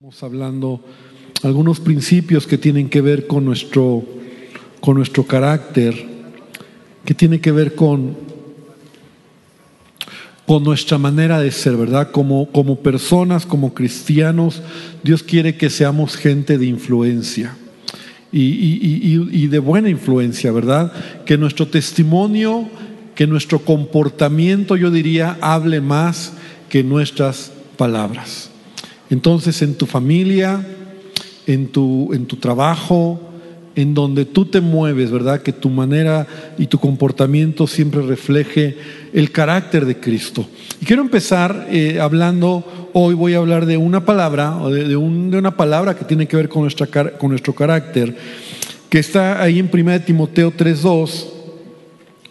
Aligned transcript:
Estamos 0.00 0.22
hablando 0.22 0.80
algunos 1.42 1.80
principios 1.80 2.46
que 2.46 2.56
tienen 2.56 2.88
que 2.88 3.00
ver 3.00 3.26
con 3.26 3.44
nuestro, 3.44 4.04
con 4.80 4.96
nuestro 4.96 5.24
carácter, 5.24 5.92
que 7.04 7.14
tiene 7.14 7.40
que 7.40 7.50
ver 7.50 7.74
con, 7.74 8.16
con 10.46 10.62
nuestra 10.62 10.98
manera 10.98 11.40
de 11.40 11.50
ser, 11.50 11.76
¿verdad? 11.76 12.12
Como, 12.12 12.48
como 12.52 12.78
personas, 12.78 13.44
como 13.44 13.74
cristianos, 13.74 14.62
Dios 15.02 15.24
quiere 15.24 15.56
que 15.56 15.68
seamos 15.68 16.14
gente 16.14 16.58
de 16.58 16.66
influencia 16.66 17.56
y, 18.30 18.40
y, 18.40 19.28
y 19.32 19.46
de 19.48 19.58
buena 19.58 19.88
influencia, 19.88 20.52
¿verdad? 20.52 20.92
Que 21.26 21.36
nuestro 21.36 21.66
testimonio, 21.66 22.68
que 23.16 23.26
nuestro 23.26 23.58
comportamiento, 23.64 24.76
yo 24.76 24.92
diría, 24.92 25.38
hable 25.40 25.80
más 25.80 26.34
que 26.68 26.84
nuestras 26.84 27.50
palabras. 27.76 28.47
Entonces 29.10 29.62
en 29.62 29.74
tu 29.74 29.86
familia, 29.86 30.64
en 31.46 31.68
tu, 31.68 32.12
en 32.12 32.26
tu 32.26 32.36
trabajo, 32.36 33.20
en 33.78 33.94
donde 33.94 34.24
tú 34.24 34.44
te 34.44 34.60
mueves, 34.60 35.12
¿verdad? 35.12 35.40
Que 35.40 35.52
tu 35.52 35.70
manera 35.70 36.26
y 36.58 36.66
tu 36.66 36.80
comportamiento 36.80 37.68
siempre 37.68 38.02
refleje 38.02 38.76
el 39.12 39.30
carácter 39.30 39.86
de 39.86 40.00
Cristo. 40.00 40.44
Y 40.80 40.84
quiero 40.84 41.00
empezar 41.00 41.68
eh, 41.70 42.00
hablando, 42.00 42.90
hoy 42.92 43.14
voy 43.14 43.34
a 43.34 43.38
hablar 43.38 43.66
de 43.66 43.76
una 43.76 44.04
palabra, 44.04 44.56
o 44.56 44.70
de, 44.70 44.96
una 44.96 45.56
palabra 45.56 45.96
que 45.96 46.04
tiene 46.04 46.26
que 46.26 46.36
ver 46.36 46.48
con, 46.48 46.62
nuestra, 46.62 46.88
con 46.88 47.30
nuestro 47.30 47.54
carácter, 47.54 48.16
que 48.88 48.98
está 48.98 49.40
ahí 49.40 49.60
en 49.60 49.70
1 49.72 50.00
Timoteo 50.00 50.52
3.2, 50.52 51.26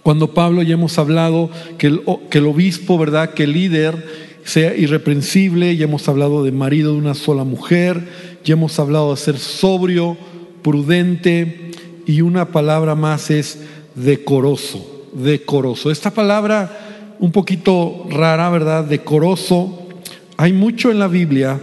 cuando 0.04 0.34
Pablo 0.34 0.63
ya 0.63 0.73
hemos 0.73 0.99
hablado 0.99 1.49
que 1.77 1.88
el, 1.88 2.02
que 2.30 2.40
el 2.40 2.46
obispo, 2.46 2.98
¿verdad? 2.98 3.34
Que 3.34 3.44
el 3.46 3.54
líder 3.54 4.27
sea 4.47 4.73
irreprensible, 4.77 5.75
ya 5.75 5.83
hemos 5.83 6.07
hablado 6.07 6.41
de 6.41 6.53
marido 6.53 6.93
de 6.93 6.99
una 6.99 7.15
sola 7.15 7.43
mujer, 7.43 8.07
ya 8.45 8.53
hemos 8.53 8.79
hablado 8.79 9.11
de 9.11 9.17
ser 9.17 9.39
sobrio, 9.39 10.15
prudente 10.61 11.71
y 12.05 12.21
una 12.21 12.45
palabra 12.48 12.95
más 12.95 13.29
es 13.29 13.59
decoroso, 13.93 15.09
decoroso. 15.12 15.91
Esta 15.91 16.12
palabra 16.12 17.15
un 17.20 17.34
poquito 17.34 18.07
rara, 18.09 18.49
¿verdad? 18.49 18.85
Decoroso. 18.85 19.89
Hay 20.37 20.54
mucho 20.54 20.91
en 20.91 20.99
la 20.99 21.09
Biblia 21.09 21.59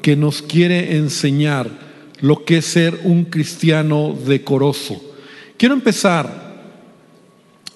que 0.00 0.16
nos 0.16 0.40
quiere 0.40 0.96
enseñar 0.96 1.68
lo 2.20 2.46
que 2.46 2.58
es 2.58 2.64
ser 2.64 3.00
un 3.04 3.26
cristiano 3.26 4.16
decoroso. 4.26 4.98
Quiero 5.58 5.74
empezar 5.74 6.62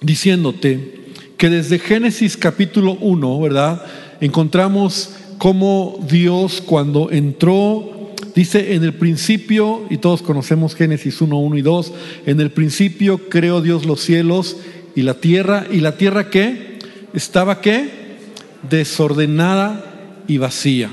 diciéndote 0.01 1.11
que 1.37 1.49
desde 1.51 1.77
Génesis 1.77 2.35
capítulo 2.35 2.93
1, 2.93 3.39
¿verdad? 3.39 3.85
Encontramos 4.21 5.11
cómo 5.37 5.99
Dios 6.07 6.61
cuando 6.65 7.11
entró, 7.11 8.13
dice 8.35 8.73
en 8.73 8.83
el 8.83 8.93
principio, 8.93 9.85
y 9.89 9.97
todos 9.97 10.21
conocemos 10.21 10.75
Génesis 10.75 11.21
1, 11.21 11.37
1 11.37 11.57
y 11.57 11.61
2, 11.61 11.93
en 12.25 12.39
el 12.39 12.51
principio 12.51 13.29
creó 13.29 13.61
Dios 13.61 13.85
los 13.85 14.01
cielos 14.01 14.57
y 14.95 15.03
la 15.03 15.15
tierra, 15.15 15.67
y 15.71 15.79
la 15.79 15.97
tierra 15.97 16.29
qué? 16.29 16.79
Estaba 17.13 17.61
qué? 17.61 18.17
Desordenada 18.69 20.23
y 20.27 20.37
vacía. 20.37 20.89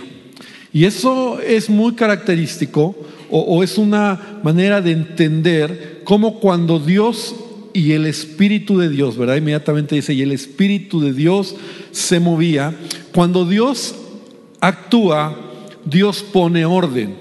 Y 0.73 0.85
eso 0.85 1.41
es 1.41 1.71
muy 1.71 1.95
característico 1.95 2.97
o, 3.31 3.41
o 3.41 3.63
es 3.63 3.79
una 3.79 4.41
manera 4.43 4.81
de 4.81 4.93
entender 4.93 6.03
cómo 6.05 6.41
cuando 6.41 6.79
Dios 6.79 7.35
y 7.75 7.93
el 7.93 8.07
Espíritu 8.07 8.79
de 8.79 8.89
Dios, 8.89 9.19
¿verdad? 9.19 9.37
Inmediatamente 9.37 9.97
dice, 9.97 10.15
y 10.15 10.23
el 10.23 10.31
Espíritu 10.33 11.01
de 11.01 11.13
Dios 11.13 11.57
se 11.91 12.21
movía. 12.21 12.75
Cuando 13.13 13.45
Dios 13.45 13.97
actúa, 14.61 15.37
Dios 15.85 16.23
pone 16.23 16.65
orden, 16.65 17.17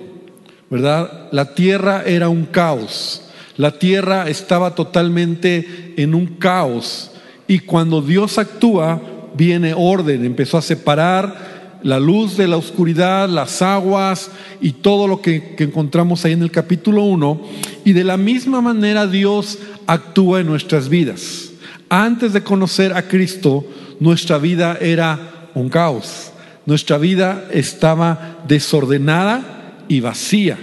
¿verdad? 0.70 1.28
La 1.32 1.56
tierra 1.56 2.04
era 2.06 2.30
un 2.30 2.46
caos, 2.46 3.24
la 3.58 3.80
tierra 3.80 4.30
estaba 4.30 4.76
totalmente 4.76 5.96
en 5.98 6.14
un 6.14 6.28
caos. 6.28 7.12
Y 7.48 7.60
cuando 7.60 8.02
Dios 8.02 8.38
actúa, 8.38 9.02
viene 9.36 9.74
orden, 9.76 10.24
empezó 10.24 10.60
a 10.60 10.62
separar 10.62 11.54
la 11.84 12.00
luz 12.00 12.38
de 12.38 12.48
la 12.48 12.58
oscuridad, 12.58 13.28
las 13.28 13.62
aguas 13.62 14.32
y 14.62 14.72
todo 14.72 15.08
lo 15.08 15.22
que, 15.22 15.56
encontramos 15.60 16.24
ahí 16.24 16.32
en 16.32 16.42
el 16.42 16.52
capítulo 16.52 17.04
1. 17.04 17.42
Y 17.86 17.94
de 17.94 18.06
la 18.06 18.18
misma 18.18 18.62
manera 18.62 19.06
Dios 19.06 19.60
actúa 19.88 20.42
en 20.42 20.48
nuestras 20.48 20.90
vidas. 20.90 21.52
Antes 21.90 22.34
de 22.34 22.44
conocer 22.44 22.94
a 22.94 23.08
Cristo, 23.08 23.66
nuestra 24.00 24.38
vida 24.38 24.78
era 24.82 25.50
un 25.54 25.70
caos. 25.70 26.32
Nuestra 26.66 26.98
vida 26.98 27.48
estaba 27.52 28.44
desordenada 28.48 29.84
y 29.88 30.00
vacía. 30.00 30.58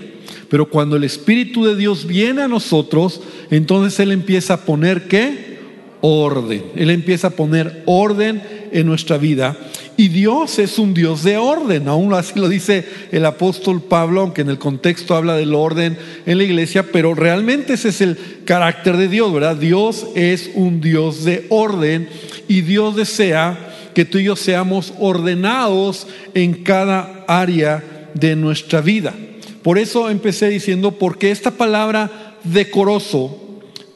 Pero 0.49 0.69
cuando 0.69 0.97
el 0.97 1.05
Espíritu 1.05 1.65
de 1.65 1.77
Dios 1.77 2.07
viene 2.07 2.43
a 2.43 2.49
nosotros, 2.49 3.21
entonces 3.51 4.01
Él 4.01 4.11
empieza 4.11 4.55
a 4.55 4.61
poner 4.65 5.07
qué? 5.07 5.61
Orden. 6.01 6.65
Él 6.75 6.91
empieza 6.91 7.29
a 7.29 7.31
poner 7.31 7.83
orden 7.87 8.43
en 8.73 8.87
nuestra 8.87 9.19
vida. 9.19 9.57
Y 10.01 10.09
Dios 10.09 10.59
es 10.59 10.79
un 10.79 10.95
Dios 10.95 11.25
de 11.25 11.37
orden, 11.37 11.87
aún 11.87 12.15
así 12.15 12.33
lo 12.41 12.49
dice 12.49 12.87
el 13.13 13.27
apóstol 13.27 13.83
Pablo, 13.83 14.23
aunque 14.23 14.41
en 14.41 14.49
el 14.49 14.59
contexto 14.59 15.15
habla 15.15 15.37
del 15.37 15.55
orden 15.55 15.99
en 16.25 16.39
la 16.39 16.45
iglesia, 16.45 16.85
pero 16.91 17.13
realmente 17.15 17.75
ese 17.75 17.91
es 17.91 18.01
el 18.01 18.17
carácter 18.47 18.97
de 18.97 19.09
Dios, 19.09 19.31
¿verdad? 19.31 19.57
Dios 19.57 20.07
es 20.15 20.53
un 20.55 20.81
Dios 20.81 21.27
de 21.27 21.45
orden 21.51 22.09
y 22.49 22.63
Dios 22.63 22.97
desea 22.97 23.91
que 23.95 24.07
tú 24.07 24.17
y 24.17 24.25
yo 24.25 24.37
seamos 24.37 24.95
ordenados 24.99 26.07
en 26.33 26.55
cada 26.65 27.27
área 27.29 27.85
de 28.15 28.37
nuestra 28.37 28.81
vida. 28.81 29.15
Por 29.63 29.77
eso 29.77 30.09
empecé 30.09 30.49
diciendo, 30.49 30.93
porque 30.93 31.31
esta 31.31 31.51
palabra 31.51 32.39
decoroso 32.43 33.39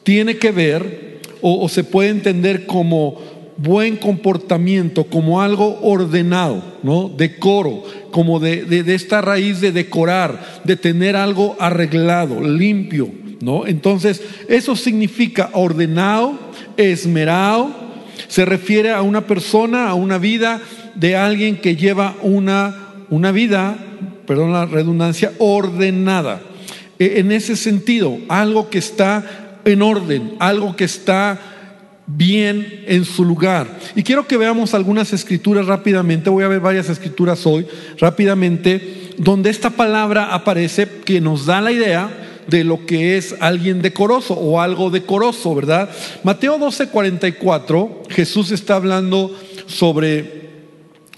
tiene 0.03 0.37
que 0.37 0.51
ver 0.51 1.19
o, 1.41 1.63
o 1.65 1.67
se 1.67 1.83
puede 1.83 2.09
entender 2.09 2.67
como 2.67 3.34
buen 3.57 3.95
comportamiento 3.97 5.05
como 5.05 5.41
algo 5.41 5.79
ordenado, 5.81 6.61
¿no? 6.83 7.09
Decoro, 7.09 7.83
como 8.11 8.39
de, 8.39 8.65
de, 8.65 8.95
esta 8.95 9.21
raíz 9.21 9.61
de 9.61 9.71
decorar, 9.71 10.61
de 10.63 10.75
tener 10.75 11.15
algo 11.15 11.55
arreglado, 11.59 12.41
limpio, 12.41 13.09
¿no? 13.41 13.65
Entonces, 13.65 14.21
eso 14.49 14.75
significa 14.75 15.49
ordenado, 15.53 16.37
esmerado, 16.77 17.71
se 18.27 18.45
refiere 18.45 18.91
a 18.91 19.01
una 19.01 19.27
persona, 19.27 19.89
a 19.89 19.93
una 19.93 20.17
vida 20.17 20.61
de 20.95 21.15
alguien 21.15 21.57
que 21.57 21.75
lleva 21.75 22.15
una, 22.21 23.05
una 23.09 23.31
vida, 23.31 23.77
perdón 24.25 24.53
la 24.53 24.65
redundancia, 24.65 25.31
ordenada. 25.37 26.41
E, 26.99 27.19
en 27.19 27.31
ese 27.31 27.55
sentido, 27.55 28.17
algo 28.27 28.69
que 28.69 28.79
está 28.79 29.59
en 29.65 29.81
orden, 29.81 30.35
algo 30.39 30.75
que 30.75 30.85
está 30.85 31.54
bien 32.07 32.83
en 32.87 33.05
su 33.05 33.25
lugar. 33.25 33.79
Y 33.95 34.03
quiero 34.03 34.27
que 34.27 34.37
veamos 34.37 34.73
algunas 34.73 35.13
escrituras 35.13 35.65
rápidamente, 35.65 36.29
voy 36.29 36.43
a 36.43 36.49
ver 36.49 36.59
varias 36.59 36.89
escrituras 36.89 37.45
hoy 37.45 37.65
rápidamente, 37.97 39.13
donde 39.17 39.49
esta 39.49 39.69
palabra 39.69 40.33
aparece 40.33 40.87
que 41.05 41.21
nos 41.21 41.45
da 41.45 41.61
la 41.61 41.71
idea 41.71 42.09
de 42.47 42.63
lo 42.63 42.85
que 42.85 43.17
es 43.17 43.35
alguien 43.39 43.81
decoroso 43.81 44.35
o 44.35 44.61
algo 44.61 44.89
decoroso, 44.89 45.55
¿verdad? 45.55 45.89
Mateo 46.23 46.59
12:44, 46.59 48.03
Jesús 48.09 48.51
está 48.51 48.75
hablando 48.75 49.35
sobre, 49.65 50.49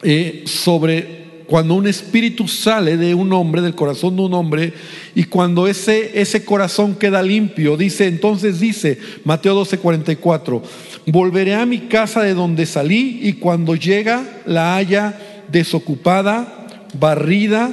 eh, 0.04 0.44
sobre 0.46 1.17
cuando 1.48 1.76
un 1.76 1.88
espíritu 1.88 2.48
sale 2.48 2.98
de 2.98 3.16
un 3.16 3.32
hombre, 3.32 3.62
del 3.62 3.74
corazón 3.74 4.18
de 4.18 4.24
un 4.24 4.34
hombre, 4.34 4.74
y 5.16 5.24
cuando 5.24 5.68
ese, 5.68 6.20
ese 6.20 6.44
corazón 6.44 6.96
queda 6.96 7.24
limpio, 7.24 7.78
dice, 7.78 8.06
entonces 8.08 8.60
dice, 8.60 9.00
Mateo 9.24 9.56
12, 9.56 9.78
44, 9.78 10.62
volveré 11.08 11.56
a 11.56 11.66
mi 11.66 11.80
casa 11.88 12.22
de 12.22 12.34
donde 12.34 12.66
salí 12.66 13.22
y 13.24 13.34
cuando 13.34 13.76
llega 13.76 14.42
la 14.46 14.76
haya 14.76 15.18
desocupada, 15.50 16.68
barrida 17.00 17.72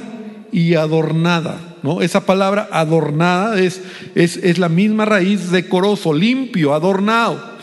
y 0.53 0.75
adornada. 0.75 1.75
¿no? 1.83 2.01
Esa 2.01 2.25
palabra 2.25 2.69
adornada 2.71 3.59
es, 3.59 3.81
es, 4.15 4.37
es 4.37 4.57
la 4.57 4.69
misma 4.69 5.03
raíz 5.03 5.51
decoroso, 5.51 6.13
limpio, 6.13 6.73
adornado. 6.73 7.55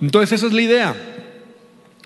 Entonces 0.00 0.32
esa 0.32 0.46
es 0.46 0.52
la 0.52 0.60
idea. 0.60 0.96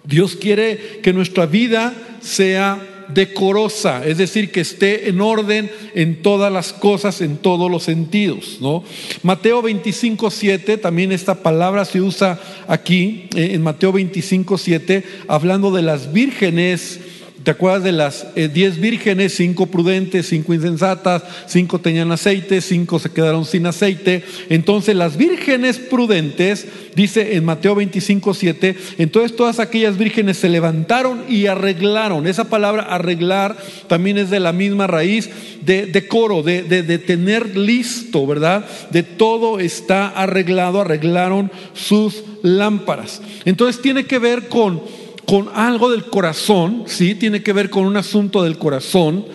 Dios 0.04 0.36
quiere 0.36 1.00
que 1.02 1.12
nuestra 1.12 1.46
vida 1.46 1.92
sea 2.20 2.78
decorosa, 3.08 4.06
es 4.06 4.18
decir, 4.18 4.52
que 4.52 4.60
esté 4.60 5.08
en 5.08 5.20
orden 5.20 5.70
en 5.94 6.22
todas 6.22 6.52
las 6.52 6.72
cosas, 6.72 7.20
en 7.20 7.36
todos 7.36 7.70
los 7.70 7.82
sentidos. 7.82 8.58
¿no? 8.60 8.84
Mateo 9.22 9.62
25, 9.62 10.30
7, 10.30 10.78
también 10.78 11.12
esta 11.12 11.36
palabra 11.36 11.84
se 11.84 12.00
usa 12.00 12.40
aquí, 12.66 13.28
eh, 13.34 13.50
en 13.52 13.62
Mateo 13.62 13.92
25, 13.92 14.58
7, 14.58 15.04
hablando 15.28 15.70
de 15.70 15.82
las 15.82 16.12
vírgenes 16.12 17.00
¿Te 17.42 17.52
acuerdas 17.52 17.84
de 17.84 17.92
las 17.92 18.26
eh, 18.34 18.48
diez 18.48 18.80
vírgenes? 18.80 19.34
Cinco 19.34 19.66
prudentes, 19.66 20.26
cinco 20.26 20.54
insensatas, 20.54 21.22
cinco 21.46 21.78
tenían 21.78 22.10
aceite, 22.10 22.60
cinco 22.60 22.98
se 22.98 23.10
quedaron 23.10 23.44
sin 23.44 23.66
aceite. 23.66 24.24
Entonces 24.48 24.96
las 24.96 25.16
vírgenes 25.16 25.78
prudentes, 25.78 26.66
dice 26.96 27.36
en 27.36 27.44
Mateo 27.44 27.76
25, 27.76 28.34
7, 28.34 28.76
entonces 28.98 29.36
todas 29.36 29.60
aquellas 29.60 29.96
vírgenes 29.96 30.38
se 30.38 30.48
levantaron 30.48 31.24
y 31.28 31.46
arreglaron. 31.46 32.26
Esa 32.26 32.44
palabra 32.44 32.82
arreglar 32.82 33.56
también 33.86 34.18
es 34.18 34.30
de 34.30 34.40
la 34.40 34.52
misma 34.52 34.88
raíz 34.88 35.30
de 35.64 35.86
decoro, 35.86 36.42
de, 36.42 36.62
tener 37.06 37.56
listo, 37.56 38.26
¿verdad? 38.26 38.64
De 38.90 39.04
todo 39.04 39.60
está 39.60 40.08
arreglado, 40.08 40.80
arreglaron 40.80 41.52
sus 41.72 42.24
lámparas. 42.42 43.22
Entonces 43.44 43.80
tiene 43.80 44.06
que 44.06 44.18
ver 44.18 44.48
con 44.48 44.82
con 45.28 45.50
algo 45.54 45.90
del 45.90 46.04
corazón, 46.06 46.84
sí, 46.86 47.14
tiene 47.14 47.42
que 47.42 47.52
ver 47.52 47.68
con 47.68 47.84
un 47.84 47.98
asunto 47.98 48.42
del 48.42 48.56
corazón, 48.56 49.26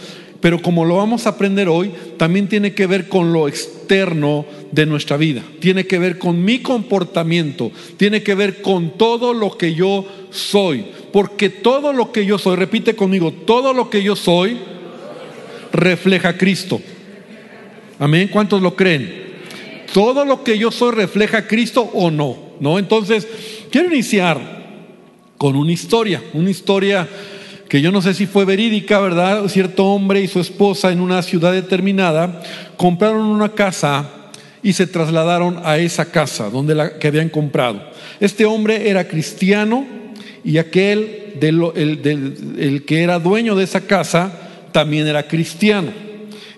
pero 0.42 0.60
como 0.60 0.86
lo 0.86 0.96
vamos 0.96 1.28
a 1.28 1.30
aprender 1.30 1.70
hoy, 1.70 1.92
también 2.18 2.50
tiene 2.50 2.74
que 2.74 2.88
ver 2.88 3.08
con 3.08 3.32
lo 3.32 3.48
externo 3.48 4.44
de 4.72 4.88
nuestra 4.88 5.18
vida, 5.18 5.44
tiene 5.60 5.86
que 5.86 6.00
ver 6.00 6.18
con 6.18 6.44
mi 6.44 6.64
comportamiento, 6.64 7.72
tiene 7.96 8.24
que 8.24 8.34
ver 8.34 8.64
con 8.64 8.98
todo 8.98 9.36
lo 9.36 9.56
que 9.56 9.76
yo 9.76 10.04
soy, 10.32 10.84
porque 11.12 11.52
todo 11.52 11.94
lo 11.94 12.12
que 12.12 12.26
yo 12.26 12.40
soy, 12.40 12.56
repite 12.56 12.96
conmigo, 12.96 13.32
todo 13.32 13.72
lo 13.72 13.92
que 13.92 14.02
yo 14.02 14.16
soy 14.16 14.58
refleja 15.72 16.30
a 16.30 16.38
Cristo. 16.40 16.82
Amén, 18.00 18.30
¿cuántos 18.34 18.64
lo 18.64 18.76
creen? 18.76 19.26
Todo 19.94 20.26
lo 20.26 20.44
que 20.44 20.58
yo 20.58 20.72
soy 20.72 20.96
refleja 20.96 21.38
a 21.38 21.48
Cristo 21.48 21.88
o 21.94 22.10
no, 22.10 22.36
¿no? 22.60 22.80
Entonces, 22.80 23.28
quiero 23.70 23.94
iniciar 23.94 24.63
con 25.44 25.58
una 25.58 25.74
historia, 25.74 26.24
una 26.32 26.50
historia 26.50 27.06
que 27.68 27.82
yo 27.82 27.92
no 27.92 28.02
sé 28.02 28.14
si 28.14 28.28
fue 28.28 28.46
verídica, 28.46 29.02
¿verdad? 29.02 29.46
Cierto 29.50 29.88
hombre 29.88 30.22
y 30.22 30.30
su 30.30 30.40
esposa 30.40 30.90
en 30.94 31.02
una 31.02 31.22
ciudad 31.22 31.52
determinada 31.52 32.42
compraron 32.78 33.26
una 33.26 33.50
casa 33.50 34.10
y 34.64 34.72
se 34.72 34.88
trasladaron 34.88 35.60
a 35.66 35.80
esa 35.80 36.06
casa 36.06 36.50
donde 36.50 36.76
la 36.76 36.98
que 36.98 37.10
habían 37.10 37.28
comprado. 37.28 37.82
Este 38.22 38.46
hombre 38.46 38.90
era 38.90 39.06
cristiano 39.10 39.86
y 40.46 40.60
aquel 40.60 41.34
el 41.42 42.84
que 42.88 43.04
era 43.04 43.20
dueño 43.20 43.54
de 43.56 43.66
esa 43.66 43.82
casa 43.82 44.32
también 44.72 45.08
era 45.08 45.28
cristiano. 45.28 45.92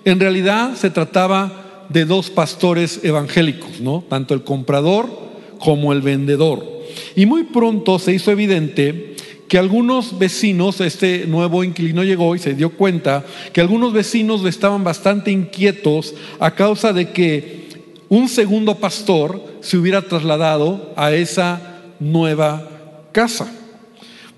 En 0.04 0.20
realidad 0.20 0.76
se 0.76 0.92
trataba 0.92 1.88
de 1.90 2.06
dos 2.06 2.30
pastores 2.30 3.00
evangélicos, 3.04 3.80
¿no? 3.80 4.04
Tanto 4.08 4.36
el 4.36 4.44
comprador 4.44 5.10
como 5.58 5.92
el 5.92 6.04
vendedor. 6.04 6.75
Y 7.16 7.26
muy 7.26 7.44
pronto 7.44 8.00
se 8.00 8.14
hizo 8.14 8.32
evidente 8.32 9.16
que 9.48 9.58
algunos 9.58 10.18
vecinos, 10.18 10.82
este 10.82 11.26
nuevo 11.28 11.64
inquilino 11.64 12.04
llegó 12.04 12.36
y 12.36 12.40
se 12.40 12.56
dio 12.56 12.72
cuenta 12.72 13.26
que 13.54 13.62
algunos 13.62 13.94
vecinos 13.94 14.44
estaban 14.46 14.84
bastante 14.84 15.32
inquietos 15.32 16.16
a 16.40 16.52
causa 16.56 16.94
de 16.94 17.12
que 17.12 17.66
un 18.10 18.28
segundo 18.30 18.76
pastor 18.76 19.44
se 19.62 19.78
hubiera 19.78 20.02
trasladado 20.02 20.94
a 20.96 21.14
esa 21.14 21.84
nueva 22.00 22.70
casa. 23.12 23.52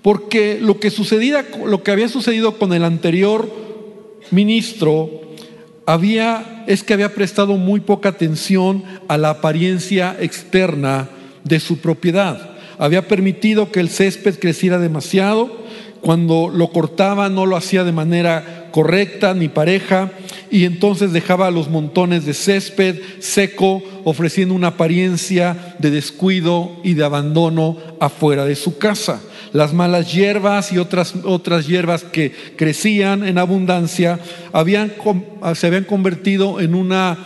Porque 0.02 0.58
lo 0.60 0.78
que 0.78 0.90
sucedía, 0.90 1.46
lo 1.64 1.82
que 1.82 1.90
había 1.90 2.08
sucedido 2.08 2.58
con 2.58 2.72
el 2.72 2.84
anterior 2.84 3.50
ministro 4.30 5.10
había 5.86 6.64
es 6.66 6.82
que 6.82 6.92
había 6.92 7.14
prestado 7.14 7.56
muy 7.56 7.80
poca 7.80 8.10
atención 8.10 8.84
a 9.08 9.16
la 9.16 9.30
apariencia 9.30 10.16
externa 10.20 11.08
de 11.44 11.60
su 11.60 11.78
propiedad 11.78 12.58
había 12.78 13.08
permitido 13.08 13.70
que 13.70 13.80
el 13.80 13.90
césped 13.90 14.38
creciera 14.38 14.78
demasiado, 14.78 15.50
cuando 16.00 16.48
lo 16.48 16.70
cortaba 16.70 17.28
no 17.28 17.44
lo 17.44 17.56
hacía 17.56 17.82
de 17.82 17.90
manera 17.90 18.68
correcta 18.70 19.34
ni 19.34 19.48
pareja 19.48 20.12
y 20.48 20.64
entonces 20.64 21.12
dejaba 21.12 21.50
los 21.50 21.68
montones 21.68 22.24
de 22.24 22.34
césped 22.34 23.00
seco 23.18 23.82
ofreciendo 24.04 24.54
una 24.54 24.68
apariencia 24.68 25.74
de 25.80 25.90
descuido 25.90 26.76
y 26.84 26.94
de 26.94 27.04
abandono 27.04 27.76
afuera 27.98 28.44
de 28.44 28.54
su 28.54 28.78
casa. 28.78 29.20
Las 29.52 29.74
malas 29.74 30.12
hierbas 30.12 30.72
y 30.72 30.78
otras, 30.78 31.14
otras 31.24 31.66
hierbas 31.66 32.04
que 32.04 32.32
crecían 32.54 33.26
en 33.26 33.38
abundancia 33.38 34.20
se 35.54 35.66
habían 35.66 35.84
convertido 35.84 36.60
en, 36.60 36.76
una, 36.76 37.18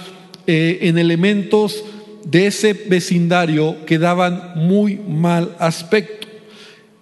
eh, 0.47 0.79
en 0.83 0.97
elementos 0.97 1.85
de 2.25 2.47
ese 2.47 2.73
vecindario 2.73 3.85
que 3.87 3.99
daban 3.99 4.53
muy 4.57 4.97
mal 4.97 5.57
aspecto. 5.59 6.27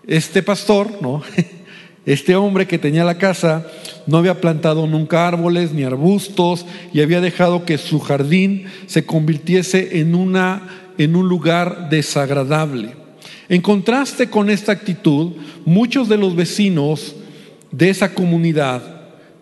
Este 0.07 0.43
pastor, 0.43 0.99
¿no? 1.01 1.23
Este 2.07 2.35
hombre 2.35 2.67
que 2.67 2.79
tenía 2.79 3.05
la 3.05 3.19
casa 3.19 3.67
no 4.07 4.17
había 4.17 4.41
plantado 4.41 4.87
nunca 4.87 5.29
árboles 5.29 5.73
ni 5.73 5.85
arbustos 5.85 6.65
y 6.95 7.03
había 7.03 7.21
dejado 7.21 7.67
que 7.67 7.77
su 7.77 8.01
jardín 8.01 8.65
se 8.87 9.05
convirtiese 9.05 10.01
en, 10.01 10.15
una, 10.15 10.93
en 10.97 11.15
un 11.15 11.29
lugar 11.29 11.91
desagradable. 11.91 12.97
En 13.51 13.61
contraste 13.61 14.31
con 14.31 14.49
esta 14.49 14.73
actitud, 14.73 15.33
muchos 15.67 16.09
de 16.09 16.17
los 16.17 16.35
vecinos 16.35 17.15
de 17.71 17.91
esa 17.91 18.15
comunidad 18.15 18.83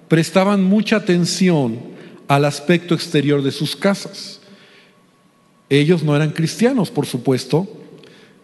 prestaban 0.09 0.65
mucha 0.65 0.97
atención 0.97 1.79
al 2.27 2.45
aspecto 2.45 2.95
exterior 2.95 3.43
de 3.43 3.53
sus 3.53 3.77
casas. 3.77 4.38
Ellos 5.71 6.03
no 6.03 6.17
eran 6.17 6.31
cristianos, 6.31 6.91
por 6.91 7.07
supuesto, 7.07 7.67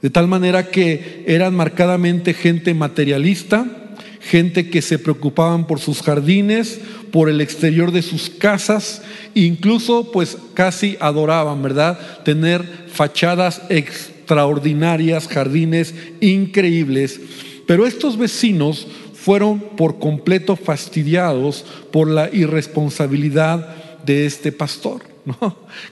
de 0.02 0.10
tal 0.10 0.28
manera 0.28 0.68
que 0.68 1.24
eran 1.26 1.54
marcadamente 1.54 2.34
gente 2.34 2.74
materialista, 2.74 3.96
gente 4.20 4.68
que 4.68 4.82
se 4.82 4.98
preocupaban 4.98 5.66
por 5.66 5.80
sus 5.80 6.02
jardines, 6.02 6.80
por 7.10 7.30
el 7.30 7.40
exterior 7.40 7.92
de 7.92 8.02
sus 8.02 8.28
casas, 8.28 9.02
incluso 9.34 10.12
pues 10.12 10.36
casi 10.52 10.98
adoraban, 11.00 11.62
¿verdad? 11.62 11.98
Tener 12.24 12.62
fachadas 12.88 13.62
extraordinarias, 13.70 15.28
jardines 15.28 15.94
increíbles. 16.20 17.20
Pero 17.66 17.86
estos 17.86 18.18
vecinos 18.18 18.86
fueron 19.14 19.60
por 19.60 19.98
completo 19.98 20.56
fastidiados 20.56 21.64
por 21.90 22.08
la 22.08 22.28
irresponsabilidad 22.30 23.74
de 24.04 24.26
este 24.26 24.52
pastor 24.52 25.13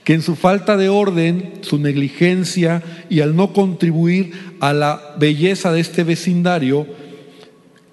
que 0.03 0.13
en 0.13 0.21
su 0.21 0.35
falta 0.35 0.77
de 0.77 0.89
orden, 0.89 1.53
su 1.61 1.79
negligencia 1.79 2.83
y 3.09 3.21
al 3.21 3.35
no 3.35 3.53
contribuir 3.53 4.33
a 4.59 4.73
la 4.73 5.15
belleza 5.17 5.71
de 5.71 5.79
este 5.79 6.03
vecindario, 6.03 6.85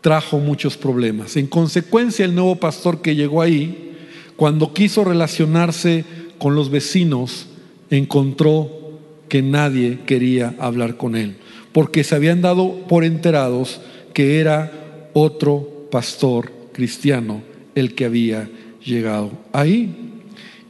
trajo 0.01 0.39
muchos 0.39 0.77
problemas. 0.77 1.37
En 1.37 1.47
consecuencia, 1.47 2.25
el 2.25 2.35
nuevo 2.35 2.57
pastor 2.57 3.03
que 3.03 3.15
llegó 3.15 3.43
ahí, 3.43 3.97
cuando 4.37 4.73
quiso 4.73 5.05
relacionarse 5.05 6.05
con 6.39 6.55
los 6.55 6.71
vecinos, 6.71 7.47
encontró 7.91 8.99
que 9.29 9.43
nadie 9.43 10.01
quería 10.07 10.55
hablar 10.59 10.97
con 10.97 11.17
él, 11.17 11.37
porque 11.73 12.05
se 12.05 12.15
habían 12.15 12.41
dado 12.41 12.87
por 12.89 13.05
enterados 13.05 13.81
que 14.15 14.41
era 14.41 14.73
otro 15.13 15.89
pastor 15.91 16.53
cristiano 16.73 17.43
el 17.75 17.95
que 17.95 18.05
había 18.07 18.49
llegado 18.85 19.31
ahí. 19.53 20.10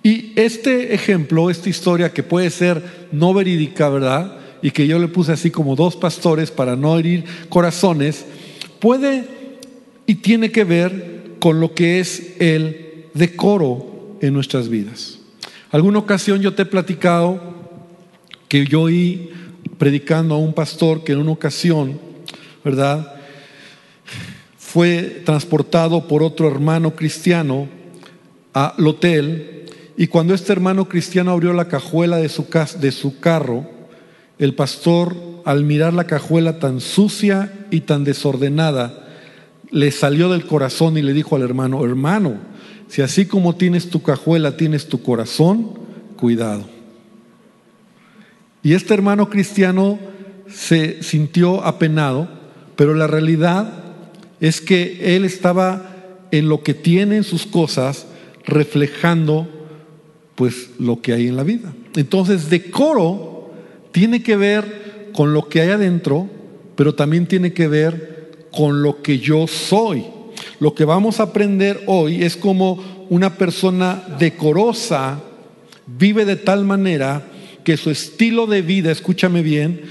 Y 0.02 0.32
este 0.37 0.94
ejemplo, 0.94 1.50
esta 1.50 1.69
historia 1.69 2.12
que 2.12 2.23
puede 2.23 2.50
ser 2.50 3.09
no 3.12 3.35
verídica, 3.35 3.88
¿verdad? 3.88 4.38
Y 4.62 4.71
que 4.71 4.87
yo 4.87 4.99
le 4.99 5.09
puse 5.09 5.33
así 5.33 5.50
como 5.50 5.76
dos 5.76 5.97
pastores 5.97 6.50
para 6.50 6.76
no 6.76 6.99
herir 6.99 7.25
corazones, 7.49 8.25
puede 8.78 9.25
y 10.07 10.16
tiene 10.16 10.50
que 10.50 10.64
ver 10.64 11.37
con 11.38 11.61
lo 11.61 11.75
que 11.75 12.00
es 12.00 12.35
el 12.40 13.07
decoro 13.14 14.16
en 14.21 14.33
nuestras 14.33 14.69
vidas. 14.69 15.19
Alguna 15.71 15.99
ocasión 15.99 16.40
yo 16.40 16.54
te 16.54 16.62
he 16.62 16.66
platicado 16.66 17.40
que 18.49 18.66
yo 18.66 18.83
oí 18.83 19.30
predicando 19.78 20.35
a 20.35 20.38
un 20.38 20.52
pastor 20.52 21.04
que 21.04 21.12
en 21.12 21.19
una 21.19 21.33
ocasión, 21.33 22.00
¿verdad? 22.64 23.14
Fue 24.59 25.23
transportado 25.25 26.09
por 26.09 26.23
otro 26.23 26.49
hermano 26.49 26.95
cristiano 26.95 27.69
al 28.52 28.87
hotel 28.87 29.60
y 30.00 30.07
cuando 30.07 30.33
este 30.33 30.50
hermano 30.50 30.88
cristiano 30.88 31.30
abrió 31.30 31.52
la 31.52 31.69
cajuela 31.69 32.16
de 32.16 32.30
su, 32.30 33.21
carro, 33.21 33.71
el 34.38 34.54
pastor, 34.54 35.14
al 35.45 35.64
mirar 35.64 35.92
la 35.92 36.07
cajuela 36.07 36.59
tan 36.59 36.80
sucia 36.80 37.66
y 37.71 37.80
tan 37.80 38.04
desordenada, 38.04 39.07
le 39.71 39.90
salió 39.90 40.30
del 40.30 40.47
corazón 40.47 40.97
y 40.97 41.02
le 41.02 41.12
dijo 41.12 41.37
al 41.37 41.42
hermano, 41.42 41.85
hermano, 41.85 42.38
si 42.88 43.02
así 43.02 43.26
como 43.26 43.57
tienes 43.57 43.90
tu 43.90 44.00
cajuela, 44.00 44.57
tienes 44.57 44.88
tu 44.88 45.02
corazón, 45.02 45.78
cuidado. 46.16 46.64
Y 48.62 48.73
este 48.73 48.95
hermano 48.95 49.28
cristiano 49.28 49.99
se 50.49 51.02
sintió 51.02 51.62
apenado, 51.62 52.26
pero 52.75 52.95
la 52.95 53.07
realidad 53.07 53.71
es 54.40 54.62
que 54.62 55.14
él 55.14 55.26
estaba 55.26 55.95
en 56.30 56.49
lo 56.49 56.62
que 56.62 56.73
tiene 56.73 57.19
en 57.19 57.25
sus 57.25 57.45
cosas 57.45 58.07
reflejando 58.47 59.60
pues 60.40 60.70
lo 60.78 61.02
que 61.02 61.12
hay 61.12 61.28
en 61.28 61.37
la 61.37 61.42
vida. 61.42 61.70
Entonces, 61.97 62.49
decoro 62.49 63.52
tiene 63.92 64.23
que 64.23 64.37
ver 64.37 65.11
con 65.12 65.35
lo 65.35 65.50
que 65.50 65.61
hay 65.61 65.68
adentro, 65.68 66.30
pero 66.76 66.94
también 66.94 67.26
tiene 67.26 67.52
que 67.52 67.68
ver 67.68 68.47
con 68.50 68.82
lo 68.82 69.02
que 69.02 69.18
yo 69.18 69.47
soy. 69.47 70.02
lo 70.61 70.75
que 70.75 70.87
vamos 70.87 71.20
a 71.20 71.25
aprender 71.25 71.82
hoy 71.85 72.25
es 72.25 72.38
como 72.38 73.06
una 73.11 73.37
persona 73.37 74.02
decorosa 74.18 75.20
vive 75.87 76.25
de 76.25 76.37
tal 76.37 76.64
manera 76.64 77.26
que 77.62 77.76
su 77.76 77.90
estilo 77.90 78.47
de 78.47 78.62
vida, 78.62 78.90
escúchame 78.90 79.42
bien, 79.42 79.82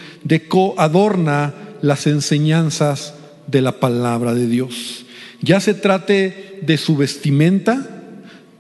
adorna 0.77 1.53
las 1.84 2.08
enseñanzas 2.08 3.13
de 3.46 3.62
la 3.62 3.79
palabra 3.79 4.34
de 4.34 4.48
Dios. 4.48 5.06
Ya 5.44 5.60
se 5.60 5.75
trate 5.75 6.60
de 6.63 6.77
su 6.77 6.98
vestimenta, 6.98 7.99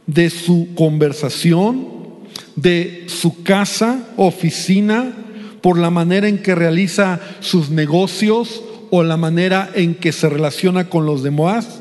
de 0.09 0.31
su 0.31 0.69
conversación, 0.73 1.87
de 2.55 3.05
su 3.07 3.43
casa, 3.43 4.07
oficina, 4.17 5.13
por 5.61 5.77
la 5.77 5.91
manera 5.91 6.27
en 6.27 6.39
que 6.39 6.55
realiza 6.55 7.19
sus 7.41 7.69
negocios 7.69 8.63
o 8.89 9.03
la 9.03 9.17
manera 9.17 9.69
en 9.75 9.93
que 9.93 10.11
se 10.11 10.27
relaciona 10.27 10.89
con 10.89 11.05
los 11.05 11.21
demás. 11.21 11.79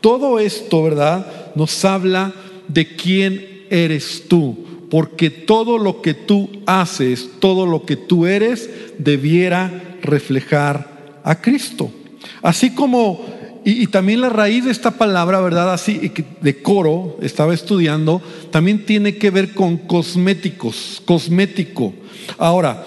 Todo 0.00 0.38
esto, 0.38 0.82
¿verdad? 0.82 1.26
Nos 1.54 1.84
habla 1.84 2.32
de 2.68 2.96
quién 2.96 3.66
eres 3.68 4.24
tú, 4.26 4.56
porque 4.90 5.28
todo 5.28 5.76
lo 5.76 6.00
que 6.00 6.14
tú 6.14 6.48
haces, 6.64 7.28
todo 7.40 7.66
lo 7.66 7.84
que 7.84 7.96
tú 7.96 8.24
eres, 8.24 8.70
debiera 8.96 9.98
reflejar 10.02 11.20
a 11.24 11.42
Cristo. 11.42 11.90
Así 12.40 12.74
como, 12.74 13.20
y, 13.68 13.88
también 13.88 14.20
la 14.20 14.28
raíz 14.28 14.64
de 14.64 14.70
esta 14.70 14.92
palabra, 14.92 15.40
¿verdad? 15.40 15.72
Así, 15.72 16.12
de 16.40 16.62
coro, 16.62 17.18
estaba 17.20 17.52
estudiando, 17.52 18.22
también 18.52 18.86
tiene 18.86 19.16
que 19.16 19.30
ver 19.30 19.54
con 19.54 19.76
cosméticos, 19.76 21.02
cosmético. 21.04 21.92
Ahora, 22.38 22.86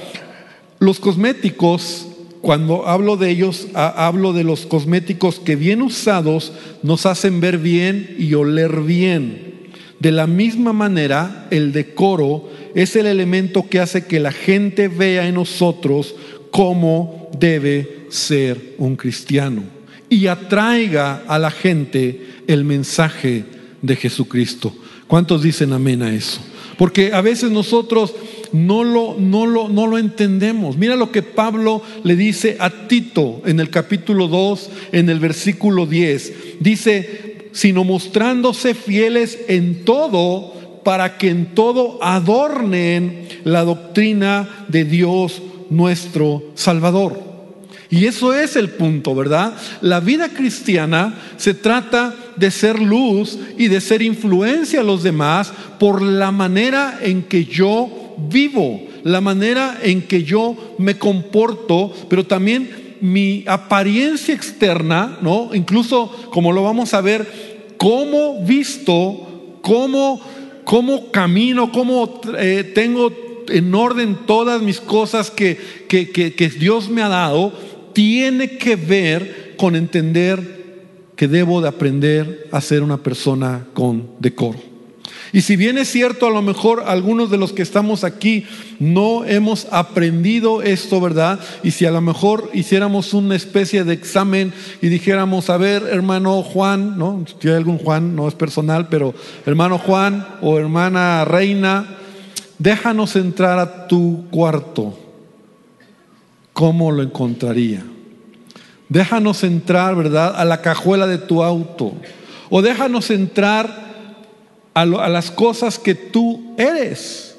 los 0.80 1.02
cosméticos, 1.02 2.08
cuando 2.40 2.88
hablo 2.88 3.18
de 3.18 3.30
ellos, 3.30 3.68
hablo 3.74 4.32
de 4.32 4.46
los 4.46 4.66
cosméticos 4.66 5.42
que 5.42 5.58
bien 5.58 5.82
usados 5.82 6.54
nos 6.82 7.06
hacen 7.06 7.42
ver 7.42 7.58
bien 7.58 8.16
y 8.18 8.34
oler 8.36 8.80
bien. 8.80 9.72
De 10.00 10.14
la 10.14 10.28
misma 10.28 10.72
manera, 10.72 11.50
el 11.52 11.74
decoro 11.74 12.48
es 12.74 12.96
el 12.96 13.06
elemento 13.06 13.68
que 13.68 13.82
hace 13.82 14.06
que 14.06 14.22
la 14.22 14.32
gente 14.32 14.88
vea 14.88 15.28
en 15.28 15.36
nosotros 15.36 16.16
cómo 16.52 17.30
debe 17.38 18.06
ser 18.08 18.76
un 18.78 18.96
cristiano 18.96 19.79
y 20.10 20.28
atraiga 20.28 21.24
a 21.28 21.38
la 21.40 21.52
gente 21.52 22.42
el 22.48 22.64
mensaje 22.64 23.46
de 23.82 23.96
Jesucristo. 23.96 24.74
¿Cuántos 25.08 25.44
dicen 25.44 25.74
amén 25.74 26.02
a 26.02 26.14
eso? 26.14 26.42
Porque 26.78 27.14
a 27.14 27.22
veces 27.22 27.52
nosotros 27.52 28.14
no 28.52 28.84
lo, 28.84 29.16
no 29.20 29.46
lo, 29.46 29.70
no 29.70 29.88
lo 29.88 29.98
entendemos. 29.98 30.78
Mira 30.78 30.96
lo 30.96 31.12
que 31.12 31.22
Pablo 31.22 31.82
le 32.04 32.16
dice 32.16 32.58
a 32.60 32.88
Tito 32.88 33.42
en 33.46 33.60
el 33.60 33.70
capítulo 33.70 34.28
2, 34.28 34.70
en 34.92 35.10
el 35.10 35.20
versículo 35.20 35.86
10. 35.86 36.34
Dice, 36.60 37.50
sino 37.52 37.84
mostrándose 37.84 38.74
fieles 38.74 39.40
en 39.48 39.84
todo, 39.86 40.54
para 40.84 41.18
que 41.18 41.30
en 41.30 41.54
todo 41.54 42.00
adornen 42.02 43.28
la 43.44 43.64
doctrina 43.64 44.66
de 44.70 44.86
Dios 44.86 45.42
nuestro 45.70 46.44
Salvador. 46.56 47.29
Y 47.92 48.06
eso 48.06 48.34
es 48.34 48.56
el 48.56 48.70
punto, 48.70 49.16
¿verdad? 49.16 49.54
La 49.82 50.00
vida 50.00 50.30
cristiana 50.30 51.16
se 51.38 51.56
trata 51.56 52.14
de 52.36 52.52
ser 52.52 52.80
luz 52.80 53.40
y 53.58 53.68
de 53.68 53.82
ser 53.82 54.04
influencia 54.04 54.82
a 54.82 54.84
los 54.84 55.02
demás 55.02 55.52
por 55.80 56.02
la 56.02 56.32
manera 56.32 57.00
en 57.02 57.24
que 57.24 57.46
yo 57.46 58.16
vivo, 58.30 58.82
la 59.04 59.22
manera 59.22 59.80
en 59.82 60.04
que 60.04 60.24
yo 60.24 60.76
me 60.78 61.00
comporto, 61.00 61.92
pero 62.10 62.26
también 62.26 62.98
mi 63.02 63.44
apariencia 63.48 64.36
externa, 64.36 65.18
¿no? 65.22 65.50
Incluso 65.54 66.30
como 66.32 66.52
lo 66.52 66.64
vamos 66.64 66.94
a 66.94 67.02
ver, 67.02 67.74
cómo 67.78 68.44
visto, 68.46 69.58
cómo, 69.62 70.22
cómo 70.64 71.10
camino, 71.12 71.72
cómo 71.72 72.22
eh, 72.38 72.72
tengo 72.76 73.12
en 73.48 73.74
orden 73.74 74.20
todas 74.28 74.62
mis 74.62 74.80
cosas 74.80 75.32
que, 75.32 75.58
que, 75.88 76.12
que 76.12 76.50
Dios 76.50 76.90
me 76.90 77.02
ha 77.02 77.08
dado, 77.08 77.54
tiene 77.94 78.58
que 78.58 78.76
ver 78.76 79.56
con 79.58 79.76
entender 79.76 80.60
que 81.16 81.28
debo 81.28 81.62
de 81.62 81.68
aprender 81.68 82.48
a 82.52 82.62
ser 82.62 82.82
una 82.82 82.98
persona 82.98 83.68
con 83.74 84.12
decoro. 84.20 84.70
Y 85.32 85.42
si 85.42 85.56
bien 85.56 85.78
es 85.78 85.90
cierto, 85.90 86.28
a 86.28 86.32
lo 86.32 86.42
mejor 86.42 86.84
algunos 86.88 87.30
de 87.30 87.38
los 87.38 87.54
que 87.54 87.62
estamos 87.62 88.04
aquí 88.04 88.46
no 88.80 89.26
hemos 89.26 89.68
aprendido 89.72 90.62
esto, 90.62 91.00
¿verdad? 91.00 91.40
Y 91.64 91.72
si 91.72 91.86
a 91.86 91.92
lo 91.92 92.02
mejor 92.02 92.50
hiciéramos 92.54 93.14
una 93.14 93.36
especie 93.36 93.84
de 93.84 93.94
examen 93.94 94.54
y 94.82 94.88
dijéramos, 94.88 95.50
a 95.50 95.58
ver, 95.58 95.84
hermano 95.92 96.42
Juan, 96.42 96.98
¿no? 96.98 97.26
Si 97.40 97.48
hay 97.48 97.56
algún 97.56 97.78
Juan, 97.78 98.16
no 98.16 98.28
es 98.28 98.34
personal, 98.34 98.88
pero 98.90 99.14
hermano 99.46 99.78
Juan 99.78 100.26
o 100.42 100.58
hermana 100.58 101.26
Reina, 101.26 101.98
déjanos 102.58 103.16
entrar 103.16 103.60
a 103.60 103.88
tu 103.88 104.26
cuarto. 104.32 104.98
¿Cómo 106.60 106.92
lo 106.92 107.02
encontraría? 107.02 107.86
Déjanos 108.90 109.46
entrar, 109.46 109.96
¿verdad? 109.96 110.36
A 110.36 110.44
la 110.44 110.62
cajuela 110.62 111.08
de 111.08 111.18
tu 111.18 111.42
auto. 111.42 111.94
O 112.50 112.62
déjanos 112.62 113.12
entrar 113.12 114.26
a, 114.74 114.86
las 114.86 115.32
cosas 115.32 115.80
que 115.80 115.96
tú 115.96 116.54
eres, 116.58 117.38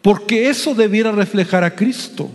porque 0.00 0.48
eso 0.48 0.74
debiera 0.74 1.12
reflejar 1.12 1.64
a 1.64 1.74
Cristo. 1.74 2.30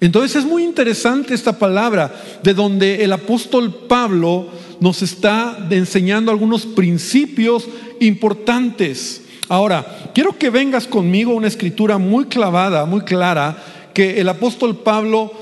Entonces 0.00 0.34
es 0.34 0.44
muy 0.44 0.64
interesante 0.64 1.34
esta 1.34 1.56
palabra, 1.56 2.12
de 2.42 2.52
donde 2.52 3.04
el 3.04 3.12
apóstol 3.12 3.72
Pablo 3.86 4.48
nos 4.80 5.02
está 5.02 5.56
enseñando 5.70 6.32
algunos 6.32 6.66
principios 6.66 7.68
importantes. 8.00 9.22
Ahora, 9.48 10.10
quiero 10.12 10.36
que 10.36 10.50
vengas 10.50 10.88
conmigo 10.88 11.30
a 11.30 11.36
una 11.36 11.46
escritura 11.46 11.96
muy 11.96 12.24
clavada, 12.24 12.86
muy 12.86 13.02
clara, 13.02 13.67
que 13.98 14.20
el 14.20 14.28
apóstol 14.28 14.76
Pablo 14.76 15.32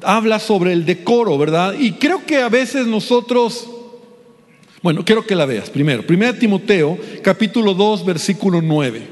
habla 0.00 0.38
sobre 0.38 0.72
el 0.72 0.86
decoro, 0.86 1.36
¿verdad? 1.36 1.74
Y 1.78 1.92
creo 1.92 2.24
que 2.24 2.38
a 2.38 2.48
veces 2.48 2.86
nosotros 2.86 3.68
bueno, 4.80 5.04
quiero 5.04 5.26
que 5.26 5.34
la 5.34 5.44
veas 5.44 5.68
primero. 5.68 6.02
Primera 6.06 6.32
Timoteo, 6.38 6.96
capítulo 7.22 7.74
2, 7.74 8.06
versículo 8.06 8.62
9. 8.62 9.02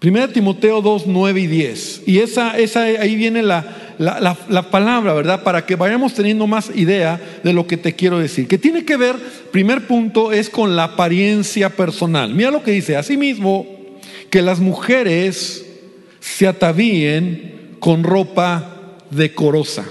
Primera 0.00 0.28
Timoteo 0.28 0.82
2, 0.82 1.04
9 1.06 1.40
y 1.40 1.46
10. 1.46 2.02
Y 2.04 2.18
esa, 2.18 2.58
esa 2.58 2.82
ahí 2.82 3.16
viene 3.16 3.42
la, 3.42 3.94
la, 3.96 4.36
la, 4.46 4.70
palabra, 4.70 5.14
¿verdad? 5.14 5.42
Para 5.42 5.64
que 5.64 5.76
vayamos 5.76 6.12
teniendo 6.12 6.46
más 6.46 6.70
idea 6.76 7.18
de 7.42 7.54
lo 7.54 7.66
que 7.66 7.78
te 7.78 7.94
quiero 7.94 8.18
decir. 8.18 8.48
Que 8.48 8.58
tiene 8.58 8.84
que 8.84 8.98
ver, 8.98 9.16
primer 9.50 9.86
punto, 9.86 10.30
es 10.30 10.50
con 10.50 10.76
la 10.76 10.84
apariencia 10.84 11.70
personal. 11.70 12.34
Mira 12.34 12.50
lo 12.50 12.62
que 12.62 12.72
dice. 12.72 12.98
Asimismo, 12.98 13.66
que 14.28 14.42
las 14.42 14.60
mujeres 14.60 15.69
se 16.20 16.46
atavíen 16.46 17.76
con 17.80 18.04
ropa 18.04 18.98
decorosa. 19.10 19.84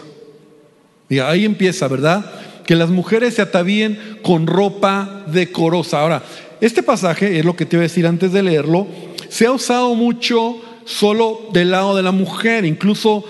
Y 1.10 1.20
ahí 1.20 1.44
empieza, 1.44 1.88
¿verdad? 1.88 2.24
que 2.70 2.76
las 2.76 2.92
mujeres 2.92 3.34
se 3.34 3.42
atavíen 3.42 3.98
con 4.22 4.46
ropa 4.46 5.26
decorosa. 5.26 6.02
Ahora, 6.02 6.22
este 6.62 6.84
pasaje 6.84 7.40
es 7.40 7.44
lo 7.44 7.56
que 7.56 7.66
te 7.66 7.76
iba 7.76 7.82
a 7.82 7.88
decir 7.90 8.06
antes 8.06 8.32
de 8.32 8.44
leerlo, 8.44 8.86
se 9.28 9.48
ha 9.48 9.52
usado 9.52 9.96
mucho 9.96 10.62
solo 10.86 11.50
del 11.52 11.72
lado 11.72 11.96
de 11.96 12.04
la 12.04 12.12
mujer, 12.12 12.66
incluso 12.66 13.26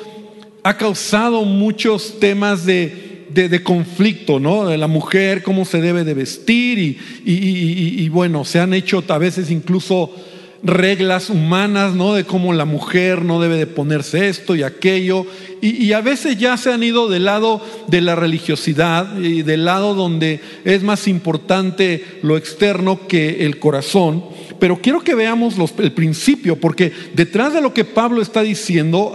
ha 0.62 0.76
causado 0.76 1.46
muchos 1.46 2.20
temas 2.20 2.66
de, 2.66 3.28
de, 3.30 3.64
conflicto, 3.64 4.42
¿no? 4.42 4.68
De 4.68 4.78
la 4.78 4.88
mujer, 4.88 5.42
cómo 5.42 5.64
se 5.64 5.80
debe 5.80 6.04
de 6.04 6.16
vestir 6.16 6.78
y, 6.78 6.98
y, 7.24 8.10
bueno, 8.10 8.44
se 8.44 8.60
han 8.60 8.74
hecho 8.74 9.06
a 9.08 9.18
veces 9.20 9.52
incluso 9.52 10.14
reglas 10.64 11.30
humanas, 11.30 11.94
¿no? 11.94 12.14
De 12.14 12.26
cómo 12.26 12.54
la 12.54 12.66
mujer 12.66 13.24
no 13.24 13.40
debe 13.40 13.58
de 13.58 13.68
ponerse 13.68 14.30
esto 14.30 14.56
y 14.56 14.64
aquello. 14.64 15.26
Y, 15.62 15.92
a 15.92 16.02
veces 16.02 16.38
ya 16.38 16.56
se 16.56 16.72
han 16.72 16.84
ido 16.84 17.10
del 17.10 17.26
lado 17.26 17.62
de 17.88 18.00
la 18.00 18.16
religiosidad 18.16 19.18
y 19.20 19.42
del 19.42 19.66
lado 19.66 19.94
donde 19.94 20.40
es 20.64 20.84
más 20.84 21.08
importante 21.08 22.20
lo 22.22 22.38
externo 22.38 23.08
que 23.08 23.46
el 23.46 23.60
corazón. 23.60 24.24
Pero 24.60 24.82
quiero 24.82 25.02
que 25.02 25.16
veamos 25.16 25.56
el 25.78 25.92
principio, 25.94 26.60
porque 26.60 26.92
detrás 27.14 27.54
de 27.54 27.62
lo 27.62 27.74
que 27.74 27.86
Pablo 27.86 28.22
está 28.22 28.42
diciendo 28.42 29.14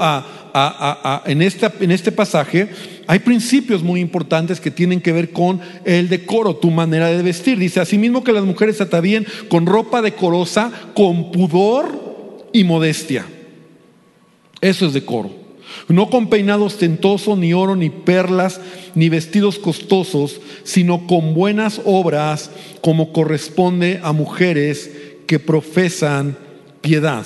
en, 1.26 1.42
en 1.42 1.90
este 1.90 2.12
pasaje, 2.12 2.68
hay 3.06 3.18
principios 3.18 3.82
muy 3.82 4.00
importantes 4.00 4.60
que 4.60 4.70
tienen 4.70 5.00
que 5.00 5.12
ver 5.12 5.32
con 5.32 5.60
el 5.84 6.08
decoro, 6.08 6.56
tu 6.56 6.70
manera 6.70 7.08
de 7.08 7.22
vestir. 7.22 7.58
Dice, 7.58 7.80
asimismo 7.80 8.24
que 8.24 8.32
las 8.32 8.44
mujeres 8.44 8.80
atavíen 8.80 9.26
con 9.48 9.66
ropa 9.66 10.00
decorosa, 10.00 10.72
con 10.94 11.30
pudor 11.30 12.48
y 12.52 12.64
modestia. 12.64 13.26
Eso 14.60 14.86
es 14.86 14.94
decoro. 14.94 15.44
No 15.88 16.08
con 16.08 16.28
peinado 16.28 16.64
ostentoso, 16.64 17.36
ni 17.36 17.52
oro, 17.52 17.76
ni 17.76 17.90
perlas, 17.90 18.60
ni 18.94 19.08
vestidos 19.08 19.58
costosos, 19.58 20.40
sino 20.62 21.06
con 21.06 21.34
buenas 21.34 21.80
obras, 21.84 22.50
como 22.80 23.12
corresponde 23.12 24.00
a 24.02 24.12
mujeres 24.12 24.90
que 25.26 25.38
profesan 25.38 26.36
piedad. 26.80 27.24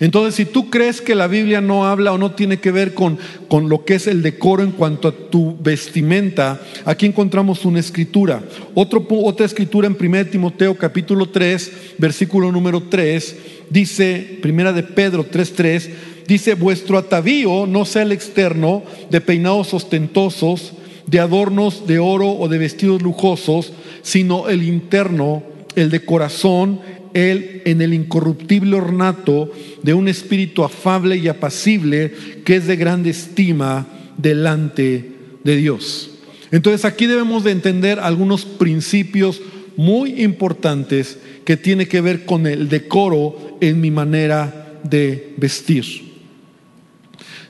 Entonces, 0.00 0.36
si 0.36 0.44
tú 0.44 0.70
crees 0.70 1.00
que 1.00 1.16
la 1.16 1.26
Biblia 1.26 1.60
no 1.60 1.84
habla 1.84 2.12
o 2.12 2.18
no 2.18 2.30
tiene 2.32 2.60
que 2.60 2.70
ver 2.70 2.94
con, 2.94 3.18
con, 3.48 3.68
lo 3.68 3.84
que 3.84 3.96
es 3.96 4.06
el 4.06 4.22
decoro 4.22 4.62
en 4.62 4.70
cuanto 4.70 5.08
a 5.08 5.12
tu 5.12 5.56
vestimenta, 5.60 6.60
aquí 6.84 7.06
encontramos 7.06 7.64
una 7.64 7.80
escritura. 7.80 8.42
Otro, 8.74 9.04
otra 9.24 9.44
escritura 9.44 9.88
en 9.88 9.96
1 9.98 10.26
Timoteo 10.26 10.76
capítulo 10.76 11.28
3, 11.30 11.72
versículo 11.98 12.52
número 12.52 12.84
3, 12.88 13.36
dice, 13.70 14.38
primera 14.40 14.72
de 14.72 14.84
Pedro 14.84 15.28
3.3, 15.28 15.90
dice, 16.28 16.54
vuestro 16.54 16.96
atavío 16.96 17.66
no 17.66 17.84
sea 17.84 18.02
el 18.02 18.12
externo 18.12 18.84
de 19.10 19.20
peinados 19.20 19.74
ostentosos, 19.74 20.74
de 21.06 21.18
adornos 21.18 21.86
de 21.88 21.98
oro 21.98 22.30
o 22.30 22.48
de 22.48 22.58
vestidos 22.58 23.02
lujosos, 23.02 23.72
sino 24.02 24.48
el 24.48 24.62
interno, 24.62 25.42
el 25.78 25.90
de 25.90 26.04
corazón, 26.04 26.80
él 27.14 27.62
en 27.64 27.80
el 27.80 27.94
incorruptible 27.94 28.76
ornato 28.76 29.50
de 29.82 29.94
un 29.94 30.08
espíritu 30.08 30.64
afable 30.64 31.16
y 31.16 31.28
apacible 31.28 32.12
que 32.44 32.56
es 32.56 32.66
de 32.66 32.76
grande 32.76 33.10
estima 33.10 33.86
delante 34.16 35.12
de 35.44 35.56
Dios. 35.56 36.10
Entonces 36.50 36.84
aquí 36.84 37.06
debemos 37.06 37.44
de 37.44 37.52
entender 37.52 37.98
algunos 38.00 38.44
principios 38.44 39.40
muy 39.76 40.22
importantes 40.22 41.18
que 41.44 41.56
tiene 41.56 41.86
que 41.86 42.00
ver 42.00 42.24
con 42.24 42.46
el 42.46 42.68
decoro 42.68 43.56
en 43.60 43.80
mi 43.80 43.90
manera 43.90 44.80
de 44.82 45.34
vestir. 45.36 46.08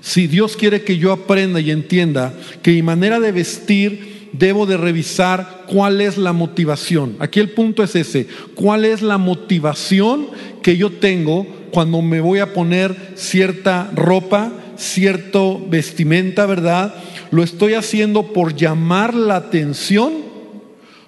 Si 0.00 0.26
Dios 0.26 0.56
quiere 0.56 0.82
que 0.82 0.98
yo 0.98 1.12
aprenda 1.12 1.60
y 1.60 1.70
entienda 1.70 2.34
que 2.62 2.72
mi 2.72 2.82
manera 2.82 3.18
de 3.20 3.32
vestir 3.32 4.17
debo 4.32 4.66
de 4.66 4.76
revisar 4.76 5.64
cuál 5.66 6.00
es 6.00 6.18
la 6.18 6.32
motivación. 6.32 7.16
Aquí 7.18 7.40
el 7.40 7.50
punto 7.50 7.82
es 7.82 7.94
ese, 7.94 8.26
cuál 8.54 8.84
es 8.84 9.02
la 9.02 9.18
motivación 9.18 10.28
que 10.62 10.76
yo 10.76 10.90
tengo 10.90 11.46
cuando 11.70 12.02
me 12.02 12.20
voy 12.20 12.38
a 12.38 12.52
poner 12.52 13.14
cierta 13.14 13.90
ropa, 13.94 14.52
cierto 14.76 15.60
vestimenta, 15.68 16.46
¿verdad? 16.46 16.94
¿Lo 17.30 17.42
estoy 17.42 17.74
haciendo 17.74 18.32
por 18.32 18.54
llamar 18.54 19.14
la 19.14 19.36
atención? 19.36 20.12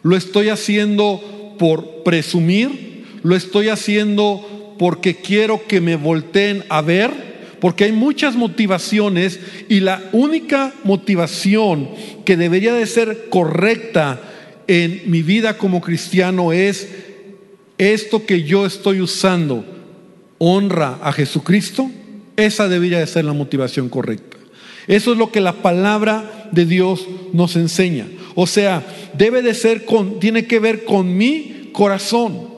¿Lo 0.03 0.17
estoy 0.17 0.49
haciendo 0.49 1.21
por 1.59 2.03
presumir? 2.03 3.05
¿Lo 3.23 3.37
estoy 3.37 3.69
haciendo 3.69 4.75
porque 4.79 5.17
quiero 5.17 5.67
que 5.67 5.81
me 5.81 5.97
volteen 5.97 6.65
a 6.69 6.81
ver? 6.81 7.30
Porque 7.61 7.85
hay 7.85 7.93
muchas 7.93 8.37
motivaciones 8.37 9.41
y 9.69 9.81
la 9.81 10.03
única 10.13 10.73
motivación 10.85 11.91
que 12.25 12.37
debería 12.37 12.73
de 12.73 12.87
ser 12.87 13.27
correcta 13.29 14.21
en 14.67 15.03
mi 15.07 15.23
vida 15.23 15.59
como 15.59 15.81
cristiano 15.81 16.53
es 16.53 16.89
esto 17.79 18.27
que 18.27 18.45
yo 18.45 18.67
estoy 18.67 19.01
usando 19.01 19.65
honra 20.39 20.99
a 21.03 21.13
Jesucristo, 21.13 21.91
esa 22.37 22.69
debería 22.69 22.99
de 22.99 23.07
ser 23.07 23.25
la 23.25 23.33
motivación 23.33 23.89
correcta. 23.89 24.39
Eso 24.87 25.13
es 25.13 25.19
lo 25.19 25.31
que 25.31 25.41
la 25.41 25.63
palabra 25.63 26.49
de 26.53 26.65
Dios 26.65 27.07
nos 27.33 27.57
enseña. 27.57 28.07
O 28.35 28.47
sea, 28.47 28.85
debe 29.17 29.43
de 29.43 29.55
ser 29.55 29.85
con, 29.85 30.19
tiene 30.19 30.47
que 30.47 30.59
ver 30.59 30.85
con 30.85 31.17
mi 31.17 31.71
corazón. 31.73 32.50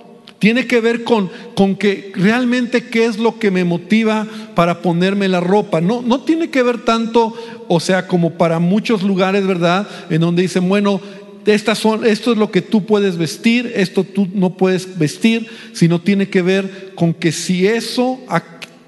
Tiene 0.43 0.67
que 0.67 0.81
ver 0.81 1.05
con, 1.05 1.31
con 1.55 1.77
que 1.77 2.11
realmente 2.17 2.89
qué 2.89 3.05
es 3.05 3.17
lo 3.17 3.39
que 3.39 3.53
me 3.53 3.63
motiva 3.63 4.27
para 4.57 4.83
ponerme 4.83 5.29
la 5.29 5.39
ropa. 5.39 5.81
No, 5.81 6.03
no 6.03 6.23
tiene 6.23 6.51
que 6.51 6.65
ver 6.65 6.85
tanto, 6.85 7.33
o 7.69 7.79
sea, 7.79 8.09
como 8.09 8.33
para 8.33 8.59
muchos 8.59 9.05
lugares, 9.05 9.47
¿verdad? 9.47 9.87
En 10.11 10.21
donde 10.21 10.43
dicen, 10.43 10.69
bueno, 10.69 11.01
estas 11.47 11.79
son, 11.79 12.05
esto 12.05 12.33
es 12.33 12.39
lo 12.39 12.51
que 12.51 12.61
tú 12.61 12.85
puedes 12.87 13.19
vestir, 13.19 13.73
esto 13.77 14.03
tú 14.03 14.27
no 14.35 14.57
puedes 14.57 14.99
vestir, 14.99 15.47
sino 15.75 16.01
tiene 16.01 16.29
que 16.29 16.43
ver 16.43 16.91
con 16.97 17.15
que 17.15 17.31
si 17.31 17.69
eso 17.69 18.19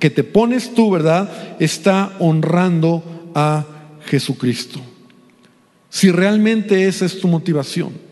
que 0.00 0.10
te 0.10 0.24
pones 0.24 0.74
tú, 0.74 0.90
¿verdad? 0.90 1.56
Está 1.60 2.16
honrando 2.18 3.30
a 3.32 3.64
Jesucristo. 4.06 4.80
Si 5.88 6.10
realmente 6.10 6.88
esa 6.88 7.04
es 7.04 7.20
tu 7.20 7.28
motivación. 7.28 8.03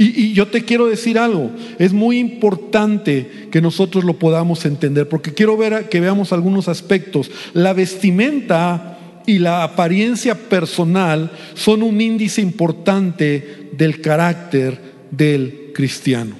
Y, 0.00 0.32
yo 0.32 0.46
te 0.46 0.64
quiero 0.64 0.86
decir 0.86 1.18
algo, 1.18 1.50
es 1.80 1.92
muy 1.92 2.18
importante 2.18 3.48
que 3.50 3.60
nosotros 3.60 4.04
lo 4.04 4.14
podamos 4.14 4.64
entender, 4.64 5.08
porque 5.08 5.34
quiero 5.34 5.56
ver 5.56 5.88
que 5.88 6.00
veamos 6.00 6.32
algunos 6.32 6.68
aspectos. 6.68 7.32
La 7.52 7.72
vestimenta 7.72 8.96
y 9.26 9.40
la 9.40 9.64
apariencia 9.64 10.36
personal 10.36 11.32
son 11.54 11.82
un 11.82 12.00
índice 12.00 12.40
importante 12.40 13.70
del 13.72 14.00
carácter 14.00 14.80
del 15.10 15.72
cristiano. 15.74 16.36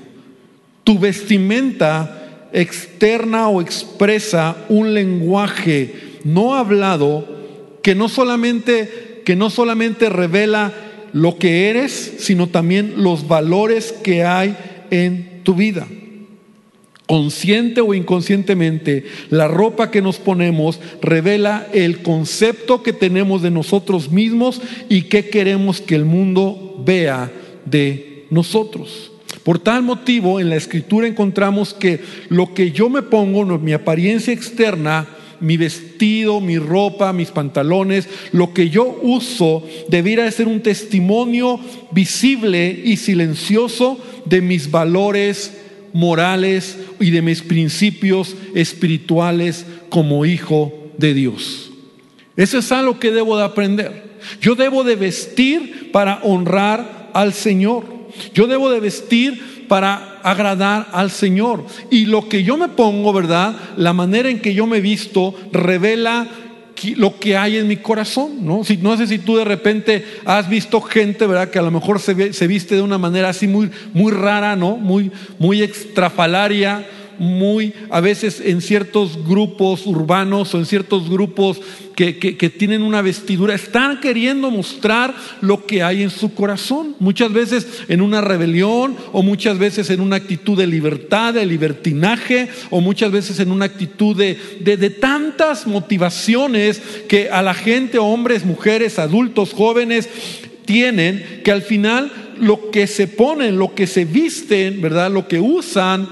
Tu 0.84 0.96
vestimenta 0.96 2.48
externa 2.52 3.48
o 3.48 3.60
expresa 3.60 4.56
un 4.68 4.94
lenguaje 4.94 6.20
no 6.24 6.54
hablado 6.54 7.26
que 7.82 7.94
no 7.94 8.08
solamente 8.08 9.22
que 9.24 9.36
no 9.36 9.50
solamente 9.50 10.08
revela 10.08 10.72
lo 11.12 11.38
que 11.38 11.70
eres, 11.70 12.16
sino 12.18 12.48
también 12.48 12.94
los 12.96 13.28
valores 13.28 13.92
que 13.92 14.24
hay 14.24 14.56
en 14.90 15.40
tu 15.42 15.54
vida. 15.54 15.86
Consciente 17.06 17.80
o 17.80 17.94
inconscientemente, 17.94 19.06
la 19.30 19.48
ropa 19.48 19.90
que 19.90 20.02
nos 20.02 20.18
ponemos 20.18 20.78
revela 21.00 21.66
el 21.72 22.02
concepto 22.02 22.82
que 22.82 22.92
tenemos 22.92 23.40
de 23.40 23.50
nosotros 23.50 24.10
mismos 24.10 24.60
y 24.90 25.02
qué 25.02 25.30
queremos 25.30 25.80
que 25.80 25.94
el 25.94 26.04
mundo 26.04 26.82
vea 26.84 27.32
de 27.64 28.26
nosotros. 28.30 29.12
Por 29.42 29.58
tal 29.58 29.82
motivo, 29.82 30.40
en 30.40 30.50
la 30.50 30.56
escritura 30.56 31.06
encontramos 31.06 31.72
que 31.72 32.00
lo 32.28 32.52
que 32.52 32.72
yo 32.72 32.90
me 32.90 33.00
pongo, 33.00 33.46
mi 33.58 33.72
apariencia 33.72 34.34
externa, 34.34 35.08
mi 35.40 35.56
vestido, 35.56 36.40
mi 36.40 36.58
ropa, 36.58 37.12
mis 37.12 37.30
pantalones, 37.30 38.08
lo 38.32 38.52
que 38.52 38.70
yo 38.70 38.98
uso, 39.02 39.62
debiera 39.88 40.30
ser 40.30 40.48
un 40.48 40.60
testimonio 40.60 41.60
visible 41.90 42.82
y 42.84 42.96
silencioso 42.96 43.98
de 44.24 44.40
mis 44.40 44.70
valores 44.70 45.58
morales 45.92 46.78
y 47.00 47.10
de 47.10 47.22
mis 47.22 47.42
principios 47.42 48.34
espirituales 48.54 49.66
como 49.88 50.24
hijo 50.26 50.72
de 50.96 51.14
Dios. 51.14 51.70
Eso 52.36 52.58
es 52.58 52.70
algo 52.70 52.98
que 53.00 53.10
debo 53.10 53.36
de 53.36 53.44
aprender. 53.44 54.08
Yo 54.40 54.54
debo 54.54 54.84
de 54.84 54.96
vestir 54.96 55.90
para 55.92 56.20
honrar 56.22 57.10
al 57.14 57.32
Señor. 57.32 57.97
Yo 58.34 58.46
debo 58.46 58.70
de 58.70 58.80
vestir 58.80 59.66
para 59.68 60.20
agradar 60.22 60.88
al 60.92 61.10
Señor. 61.10 61.64
Y 61.90 62.06
lo 62.06 62.28
que 62.28 62.42
yo 62.42 62.56
me 62.56 62.68
pongo, 62.68 63.12
¿verdad? 63.12 63.54
La 63.76 63.92
manera 63.92 64.30
en 64.30 64.40
que 64.40 64.54
yo 64.54 64.66
me 64.66 64.80
visto 64.80 65.34
revela 65.52 66.26
lo 66.96 67.18
que 67.18 67.36
hay 67.36 67.56
en 67.56 67.66
mi 67.66 67.78
corazón, 67.78 68.46
¿no? 68.46 68.62
Si, 68.62 68.76
no 68.76 68.96
sé 68.96 69.06
si 69.06 69.18
tú 69.18 69.36
de 69.36 69.44
repente 69.44 70.04
has 70.24 70.48
visto 70.48 70.80
gente, 70.80 71.26
¿verdad? 71.26 71.50
Que 71.50 71.58
a 71.58 71.62
lo 71.62 71.70
mejor 71.70 72.00
se, 72.00 72.32
se 72.32 72.46
viste 72.46 72.76
de 72.76 72.82
una 72.82 72.98
manera 72.98 73.30
así 73.30 73.48
muy, 73.48 73.70
muy 73.92 74.12
rara, 74.12 74.54
¿no? 74.54 74.76
Muy, 74.76 75.10
muy 75.38 75.62
extrafalaria 75.62 76.86
muy, 77.18 77.72
a 77.90 78.00
veces 78.00 78.40
en 78.44 78.60
ciertos 78.60 79.24
grupos 79.24 79.86
urbanos 79.86 80.54
o 80.54 80.58
en 80.58 80.66
ciertos 80.66 81.10
grupos 81.10 81.60
que, 81.94 82.52
tienen 82.56 82.82
una 82.82 83.02
vestidura, 83.02 83.56
están 83.56 84.00
queriendo 84.00 84.52
mostrar 84.52 85.14
lo 85.40 85.66
que 85.66 85.82
hay 85.82 86.04
en 86.04 86.10
su 86.10 86.32
corazón. 86.32 86.94
Muchas 87.00 87.32
veces 87.32 87.66
en 87.88 88.02
una 88.02 88.20
rebelión 88.20 88.96
o 89.12 89.24
muchas 89.24 89.58
veces 89.58 89.90
en 89.90 90.00
una 90.00 90.16
actitud 90.16 90.56
de 90.56 90.68
libertad, 90.68 91.34
de 91.34 91.44
libertinaje 91.44 92.48
o 92.70 92.80
muchas 92.80 93.10
veces 93.10 93.40
en 93.40 93.50
una 93.50 93.64
actitud 93.64 94.16
de, 94.16 94.38
de 94.60 94.90
tantas 94.90 95.66
motivaciones 95.66 96.80
que 97.08 97.30
a 97.30 97.42
la 97.42 97.54
gente, 97.54 97.98
hombres, 97.98 98.44
mujeres, 98.44 99.00
adultos, 99.00 99.52
jóvenes, 99.52 100.08
tienen 100.64 101.40
que 101.42 101.50
al 101.50 101.62
final 101.62 102.12
lo 102.38 102.70
que 102.70 102.86
se 102.86 103.08
ponen, 103.08 103.58
lo 103.58 103.74
que 103.74 103.88
se 103.88 104.04
visten, 104.04 104.80
¿verdad? 104.80 105.10
Lo 105.10 105.26
que 105.26 105.40
usan, 105.40 106.08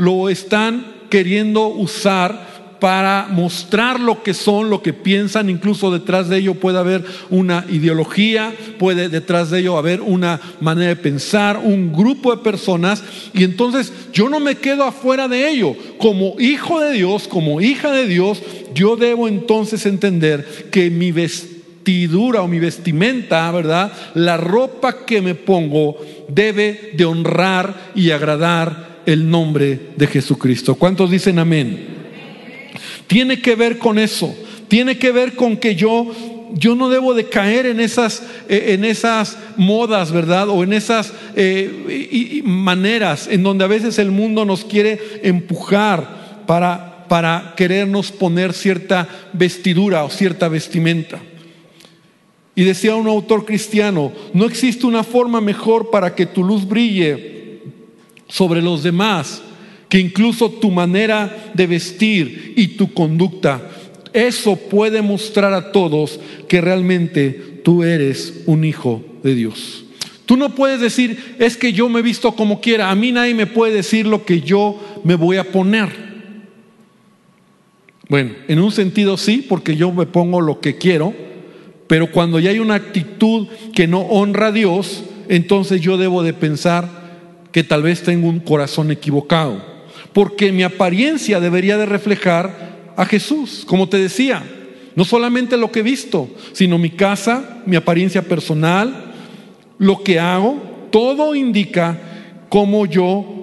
lo 0.00 0.30
están 0.30 0.86
queriendo 1.10 1.68
usar 1.68 2.48
para 2.80 3.28
mostrar 3.30 4.00
lo 4.00 4.22
que 4.22 4.32
son, 4.32 4.70
lo 4.70 4.80
que 4.80 4.94
piensan, 4.94 5.50
incluso 5.50 5.90
detrás 5.90 6.30
de 6.30 6.38
ello 6.38 6.54
puede 6.54 6.78
haber 6.78 7.04
una 7.28 7.66
ideología, 7.68 8.54
puede 8.78 9.10
detrás 9.10 9.50
de 9.50 9.60
ello 9.60 9.76
haber 9.76 10.00
una 10.00 10.40
manera 10.60 10.88
de 10.88 10.96
pensar, 10.96 11.60
un 11.62 11.92
grupo 11.92 12.34
de 12.34 12.42
personas, 12.42 13.04
y 13.34 13.44
entonces 13.44 13.92
yo 14.14 14.30
no 14.30 14.40
me 14.40 14.54
quedo 14.54 14.84
afuera 14.84 15.28
de 15.28 15.50
ello. 15.50 15.76
Como 15.98 16.36
hijo 16.40 16.80
de 16.80 16.92
Dios, 16.94 17.28
como 17.28 17.60
hija 17.60 17.92
de 17.92 18.06
Dios, 18.06 18.40
yo 18.72 18.96
debo 18.96 19.28
entonces 19.28 19.84
entender 19.84 20.70
que 20.72 20.88
mi 20.88 21.12
vestidura 21.12 22.40
o 22.40 22.48
mi 22.48 22.58
vestimenta, 22.58 23.50
¿verdad? 23.50 23.92
La 24.14 24.38
ropa 24.38 25.04
que 25.04 25.20
me 25.20 25.34
pongo 25.34 25.98
debe 26.28 26.92
de 26.94 27.04
honrar 27.04 27.92
y 27.94 28.12
agradar 28.12 28.99
el 29.06 29.28
nombre 29.28 29.78
de 29.96 30.06
Jesucristo. 30.06 30.74
¿Cuántos 30.74 31.10
dicen 31.10 31.38
amén? 31.38 31.86
Tiene 33.06 33.40
que 33.40 33.54
ver 33.54 33.78
con 33.78 33.98
eso. 33.98 34.34
Tiene 34.68 34.98
que 34.98 35.12
ver 35.12 35.34
con 35.34 35.56
que 35.56 35.74
yo 35.74 36.12
yo 36.52 36.74
no 36.74 36.88
debo 36.88 37.14
de 37.14 37.28
caer 37.28 37.66
en 37.66 37.78
esas, 37.78 38.24
eh, 38.48 38.74
en 38.74 38.84
esas 38.84 39.38
modas, 39.56 40.10
¿verdad? 40.10 40.48
O 40.48 40.64
en 40.64 40.72
esas 40.72 41.12
eh, 41.36 42.42
maneras 42.44 43.28
en 43.30 43.44
donde 43.44 43.62
a 43.62 43.68
veces 43.68 44.00
el 44.00 44.10
mundo 44.10 44.44
nos 44.44 44.64
quiere 44.64 44.98
empujar 45.22 46.42
para 46.48 46.90
para 47.10 47.54
querernos 47.56 48.12
poner 48.12 48.52
cierta 48.52 49.08
vestidura 49.32 50.04
o 50.04 50.10
cierta 50.10 50.46
vestimenta. 50.46 51.18
Y 52.54 52.62
decía 52.62 52.94
un 52.94 53.08
autor 53.08 53.44
cristiano, 53.44 54.12
no 54.32 54.44
existe 54.44 54.86
una 54.86 55.02
forma 55.02 55.40
mejor 55.40 55.90
para 55.90 56.14
que 56.14 56.24
tu 56.24 56.44
luz 56.44 56.68
brille 56.68 57.39
sobre 58.30 58.62
los 58.62 58.82
demás 58.82 59.42
que 59.90 59.98
incluso 59.98 60.48
tu 60.48 60.70
manera 60.70 61.50
de 61.52 61.66
vestir 61.66 62.54
y 62.56 62.68
tu 62.68 62.94
conducta. 62.94 63.60
Eso 64.12 64.56
puede 64.56 65.02
mostrar 65.02 65.52
a 65.52 65.72
todos 65.72 66.18
que 66.48 66.60
realmente 66.60 67.60
tú 67.64 67.82
eres 67.82 68.42
un 68.46 68.64
hijo 68.64 69.04
de 69.22 69.34
Dios. 69.34 69.84
Tú 70.26 70.36
no 70.36 70.54
puedes 70.54 70.80
decir, 70.80 71.34
es 71.40 71.56
que 71.56 71.72
yo 71.72 71.88
me 71.88 72.02
visto 72.02 72.32
como 72.36 72.60
quiera. 72.60 72.90
A 72.90 72.94
mí 72.94 73.10
nadie 73.10 73.34
me 73.34 73.48
puede 73.48 73.74
decir 73.74 74.06
lo 74.06 74.24
que 74.24 74.40
yo 74.40 74.80
me 75.02 75.16
voy 75.16 75.36
a 75.36 75.50
poner. 75.50 75.88
Bueno, 78.08 78.34
en 78.46 78.60
un 78.60 78.70
sentido 78.70 79.16
sí, 79.16 79.44
porque 79.48 79.74
yo 79.74 79.92
me 79.92 80.06
pongo 80.06 80.40
lo 80.40 80.60
que 80.60 80.78
quiero, 80.78 81.12
pero 81.88 82.12
cuando 82.12 82.38
ya 82.38 82.50
hay 82.50 82.60
una 82.60 82.76
actitud 82.76 83.48
que 83.74 83.88
no 83.88 84.02
honra 84.02 84.48
a 84.48 84.52
Dios, 84.52 85.02
entonces 85.28 85.80
yo 85.80 85.96
debo 85.96 86.22
de 86.22 86.32
pensar 86.32 86.99
que 87.52 87.64
tal 87.64 87.82
vez 87.82 88.02
tengo 88.02 88.28
un 88.28 88.40
corazón 88.40 88.90
equivocado, 88.90 89.62
porque 90.12 90.52
mi 90.52 90.62
apariencia 90.62 91.40
debería 91.40 91.76
de 91.76 91.86
reflejar 91.86 92.92
a 92.96 93.06
Jesús, 93.06 93.64
como 93.66 93.88
te 93.88 93.98
decía, 93.98 94.42
no 94.94 95.04
solamente 95.04 95.56
lo 95.56 95.70
que 95.70 95.80
he 95.80 95.84
visto, 95.84 96.28
sino 96.52 96.78
mi 96.78 96.90
casa, 96.90 97.62
mi 97.66 97.76
apariencia 97.76 98.22
personal, 98.22 99.12
lo 99.78 100.02
que 100.02 100.20
hago, 100.20 100.88
todo 100.90 101.34
indica 101.34 101.98
cómo 102.48 102.86
yo 102.86 103.39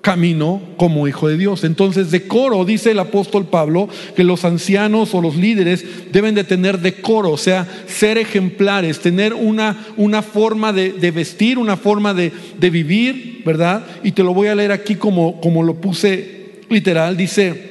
camino 0.00 0.62
como 0.76 1.06
hijo 1.06 1.28
de 1.28 1.36
Dios. 1.36 1.64
Entonces, 1.64 2.10
decoro, 2.10 2.64
dice 2.64 2.92
el 2.92 2.98
apóstol 2.98 3.46
Pablo, 3.46 3.88
que 4.16 4.24
los 4.24 4.44
ancianos 4.44 5.14
o 5.14 5.20
los 5.20 5.36
líderes 5.36 5.84
deben 6.12 6.34
de 6.34 6.44
tener 6.44 6.78
decoro, 6.78 7.30
o 7.30 7.36
sea, 7.36 7.66
ser 7.86 8.18
ejemplares, 8.18 9.00
tener 9.00 9.34
una, 9.34 9.76
una 9.96 10.22
forma 10.22 10.72
de, 10.72 11.10
vestir, 11.10 11.58
una 11.58 11.76
forma 11.76 12.14
de, 12.14 12.32
vivir, 12.70 13.42
¿verdad? 13.44 13.84
Y 14.02 14.12
te 14.12 14.22
lo 14.22 14.32
voy 14.32 14.48
a 14.48 14.54
leer 14.54 14.72
aquí 14.72 14.94
como, 14.94 15.40
como 15.40 15.62
lo 15.62 15.80
puse 15.80 16.60
literal, 16.68 17.16
dice, 17.16 17.70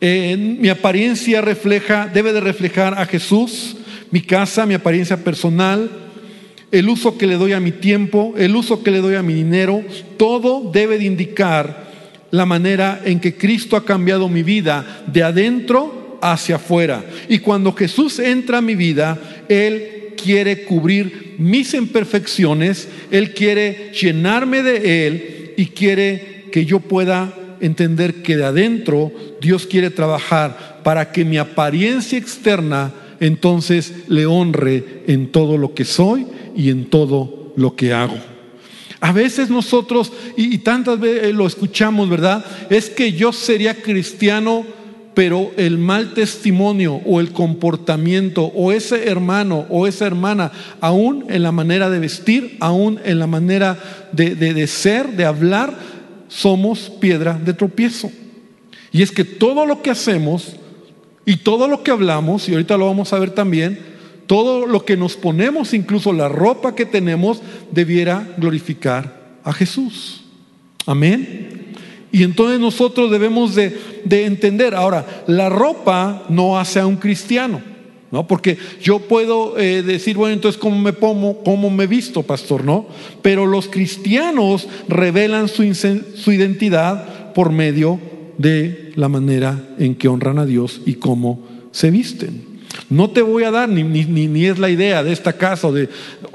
mi 0.00 0.68
apariencia 0.68 1.40
refleja, 1.40 2.10
debe 2.12 2.32
de 2.32 2.40
reflejar 2.40 2.98
a 2.98 3.06
Jesús, 3.06 3.76
mi 4.10 4.20
casa, 4.20 4.66
mi 4.66 4.74
apariencia 4.74 5.16
personal, 5.16 6.03
el 6.74 6.88
uso 6.88 7.16
que 7.16 7.28
le 7.28 7.36
doy 7.36 7.52
a 7.52 7.60
mi 7.60 7.70
tiempo, 7.70 8.34
el 8.36 8.56
uso 8.56 8.82
que 8.82 8.90
le 8.90 9.00
doy 9.00 9.14
a 9.14 9.22
mi 9.22 9.32
dinero, 9.32 9.84
todo 10.16 10.72
debe 10.72 10.98
de 10.98 11.04
indicar 11.04 11.84
la 12.32 12.46
manera 12.46 13.00
en 13.04 13.20
que 13.20 13.36
Cristo 13.36 13.76
ha 13.76 13.84
cambiado 13.84 14.28
mi 14.28 14.42
vida 14.42 15.04
de 15.06 15.22
adentro 15.22 16.18
hacia 16.20 16.56
afuera. 16.56 17.04
Y 17.28 17.38
cuando 17.38 17.72
Jesús 17.74 18.18
entra 18.18 18.58
a 18.58 18.60
mi 18.60 18.74
vida, 18.74 19.16
Él 19.48 20.14
quiere 20.20 20.64
cubrir 20.64 21.36
mis 21.38 21.74
imperfecciones, 21.74 22.88
Él 23.12 23.34
quiere 23.34 23.92
llenarme 23.92 24.64
de 24.64 25.06
Él 25.06 25.52
y 25.56 25.66
quiere 25.66 26.46
que 26.50 26.64
yo 26.64 26.80
pueda 26.80 27.32
entender 27.60 28.14
que 28.24 28.36
de 28.36 28.46
adentro 28.46 29.12
Dios 29.40 29.64
quiere 29.68 29.90
trabajar 29.90 30.80
para 30.82 31.12
que 31.12 31.24
mi 31.24 31.38
apariencia 31.38 32.18
externa 32.18 32.92
entonces 33.20 33.92
le 34.08 34.26
honre 34.26 35.02
en 35.06 35.30
todo 35.30 35.56
lo 35.56 35.72
que 35.72 35.84
soy 35.84 36.26
y 36.54 36.70
en 36.70 36.86
todo 36.86 37.52
lo 37.56 37.76
que 37.76 37.92
hago. 37.92 38.16
A 39.00 39.12
veces 39.12 39.50
nosotros, 39.50 40.12
y, 40.36 40.58
tantas 40.58 40.98
veces 40.98 41.34
lo 41.34 41.46
escuchamos, 41.46 42.08
¿verdad? 42.08 42.44
Es 42.70 42.88
que 42.88 43.12
yo 43.12 43.32
sería 43.32 43.82
cristiano, 43.82 44.64
pero 45.12 45.52
el 45.56 45.78
mal 45.78 46.14
testimonio 46.14 47.00
o 47.04 47.20
el 47.20 47.30
comportamiento 47.30 48.44
o 48.44 48.72
ese 48.72 49.08
hermano 49.08 49.66
o 49.68 49.86
esa 49.86 50.06
hermana, 50.06 50.52
aún 50.80 51.26
en 51.28 51.42
la 51.42 51.52
manera 51.52 51.90
de 51.90 51.98
vestir, 51.98 52.56
aún 52.60 52.98
en 53.04 53.18
la 53.18 53.26
manera 53.26 54.08
de, 54.12 54.34
de 54.34 54.66
ser, 54.66 55.08
de 55.10 55.24
hablar, 55.26 55.76
somos 56.28 56.90
piedra 57.00 57.38
de 57.38 57.52
tropiezo. 57.52 58.10
Y 58.90 59.02
es 59.02 59.12
que 59.12 59.24
todo 59.24 59.66
lo 59.66 59.82
que 59.82 59.90
hacemos 59.90 60.56
y 61.26 61.36
todo 61.36 61.68
lo 61.68 61.82
que 61.82 61.90
hablamos, 61.90 62.48
y 62.48 62.52
ahorita 62.52 62.76
lo 62.76 62.86
vamos 62.86 63.12
a 63.12 63.18
ver 63.18 63.30
también, 63.30 63.93
todo 64.26 64.66
lo 64.66 64.84
que 64.84 64.96
nos 64.96 65.16
ponemos, 65.16 65.74
incluso 65.74 66.12
la 66.12 66.28
ropa 66.28 66.74
que 66.74 66.86
tenemos, 66.86 67.42
debiera 67.70 68.34
glorificar 68.36 69.38
a 69.44 69.52
Jesús. 69.52 70.22
Amén. 70.86 71.74
Y 72.12 72.22
entonces 72.22 72.60
nosotros 72.60 73.10
debemos 73.10 73.54
de, 73.56 73.76
entender, 74.08 74.74
ahora, 74.74 75.24
la 75.26 75.48
ropa 75.48 76.24
no 76.28 76.58
hace 76.58 76.78
a 76.78 76.86
un 76.86 76.96
cristiano, 76.96 77.60
¿no? 78.12 78.26
Porque 78.28 78.56
yo 78.80 79.00
puedo 79.00 79.58
eh, 79.58 79.82
decir, 79.82 80.16
bueno, 80.16 80.34
entonces, 80.34 80.60
¿cómo 80.60 80.78
me 80.78 80.92
pongo, 80.92 81.42
cómo 81.42 81.70
me 81.70 81.88
visto, 81.88 82.22
pastor? 82.22 82.64
¿No? 82.64 82.86
Pero 83.20 83.46
los 83.46 83.66
cristianos 83.66 84.68
revelan 84.88 85.48
su, 85.48 85.74
su 85.74 86.32
identidad 86.32 87.32
por 87.34 87.50
medio 87.50 87.98
de 88.38 88.92
la 88.94 89.08
manera 89.08 89.74
en 89.78 89.96
que 89.96 90.06
honran 90.06 90.38
a 90.38 90.46
Dios 90.46 90.82
y 90.86 90.94
cómo 90.94 91.40
se 91.72 91.90
visten. 91.90 92.53
No 92.90 93.10
te 93.10 93.22
voy 93.22 93.44
a 93.44 93.50
dar, 93.50 93.68
ni, 93.68 93.82
ni, 93.82 94.04
ni, 94.04 94.46
es 94.46 94.58
la 94.58 94.68
idea 94.68 95.02
de 95.02 95.12
esta 95.12 95.32
casa, 95.32 95.70
de, 95.70 95.88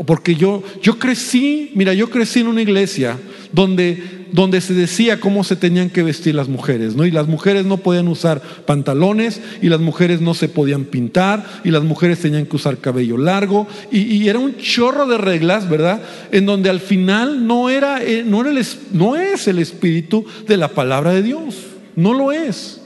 porque 0.05 0.35
yo, 0.35 0.63
yo 0.81 0.97
crecí, 0.97 1.71
mira, 1.75 1.93
yo 1.93 2.09
crecí 2.09 2.39
en 2.39 2.47
una 2.47 2.61
iglesia 2.61 3.17
donde, 3.51 4.25
donde 4.31 4.59
se 4.61 4.73
decía 4.73 5.19
cómo 5.19 5.43
se 5.43 5.55
tenían 5.55 5.89
que 5.89 6.03
vestir 6.03 6.35
las 6.35 6.47
mujeres, 6.47 6.95
¿no? 6.95 7.05
Y 7.05 7.11
las 7.11 7.27
mujeres 7.27 7.65
no 7.65 7.77
podían 7.77 8.07
usar 8.07 8.41
pantalones, 8.65 9.41
y 9.61 9.69
las 9.69 9.79
mujeres 9.79 10.21
no 10.21 10.33
se 10.33 10.49
podían 10.49 10.85
pintar, 10.85 11.45
y 11.63 11.69
las 11.69 11.83
mujeres 11.83 12.19
tenían 12.19 12.45
que 12.45 12.55
usar 12.55 12.79
cabello 12.79 13.17
largo, 13.17 13.67
y, 13.91 14.27
era 14.27 14.39
un 14.39 14.57
chorro 14.57 15.05
de 15.05 15.17
reglas, 15.17 15.69
¿verdad? 15.69 16.01
En 16.31 16.45
donde 16.45 16.69
al 16.69 16.79
final 16.79 17.45
no, 17.45 17.69
era, 17.69 18.03
eh, 18.03 18.23
no, 18.25 18.43
no 18.91 19.15
es 19.15 19.47
el 19.47 19.59
espíritu 19.59 20.25
de 20.47 20.57
la 20.57 20.69
palabra 20.69 21.13
de 21.13 21.23
Dios, 21.23 21.55
no 21.95 22.13
lo 22.13 22.31
es. 22.31 22.78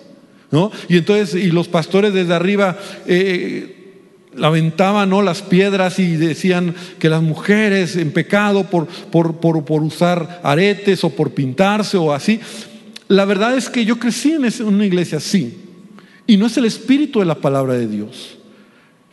Y 0.88 0.98
entonces, 0.98 1.36
y 1.36 1.52
los 1.52 1.68
pastores 1.68 2.14
desde 2.14 2.34
arriba 2.34 2.78
eh, 3.08 3.84
lamentaban 4.36 5.10
¿no? 5.10 5.22
las 5.22 5.42
piedras 5.42 6.00
y 6.00 6.16
decían 6.16 6.76
que 7.00 7.10
las 7.10 7.22
mujeres 7.22 7.96
en 7.96 8.12
pecado 8.12 8.64
por, 8.64 8.88
por, 8.88 9.36
por, 9.38 9.82
usar 9.82 10.42
aretes 10.44 11.04
o 11.04 11.10
por 11.10 11.32
pintarse 11.32 11.98
o 11.98 12.14
así. 12.14 12.40
La 13.08 13.26
verdad 13.26 13.58
es 13.58 13.70
que 13.70 13.86
yo 13.86 13.98
crecí 13.98 14.34
en 14.34 14.66
una 14.66 14.86
iglesia 14.86 15.18
así. 15.18 15.58
Y 16.26 16.38
no 16.38 16.46
es 16.46 16.58
el 16.58 16.66
espíritu 16.66 17.20
de 17.20 17.26
la 17.26 17.36
palabra 17.36 17.74
de 17.74 17.88
Dios. 17.88 18.38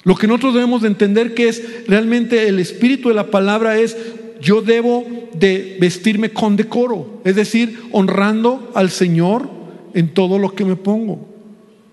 Lo 0.05 0.15
que 0.15 0.27
nosotros 0.27 0.55
debemos 0.55 0.83
de 0.83 0.89
entender 0.89 1.35
que 1.35 1.49
es 1.49 1.87
realmente 1.87 2.49
el 2.49 2.59
espíritu 2.59 3.09
de 3.09 3.15
la 3.15 3.31
palabra 3.31 3.79
es 3.79 3.97
yo 4.41 4.63
debo 4.63 5.05
de 5.35 5.77
vestirme 5.79 6.31
con 6.31 6.57
decoro, 6.57 7.21
es 7.25 7.37
decir, 7.37 7.79
honrando 7.93 8.71
al 8.75 8.91
Señor 8.91 9.51
en 9.93 10.15
todo 10.15 10.39
lo 10.39 10.55
que 10.55 10.65
me 10.65 10.77
pongo. 10.77 11.30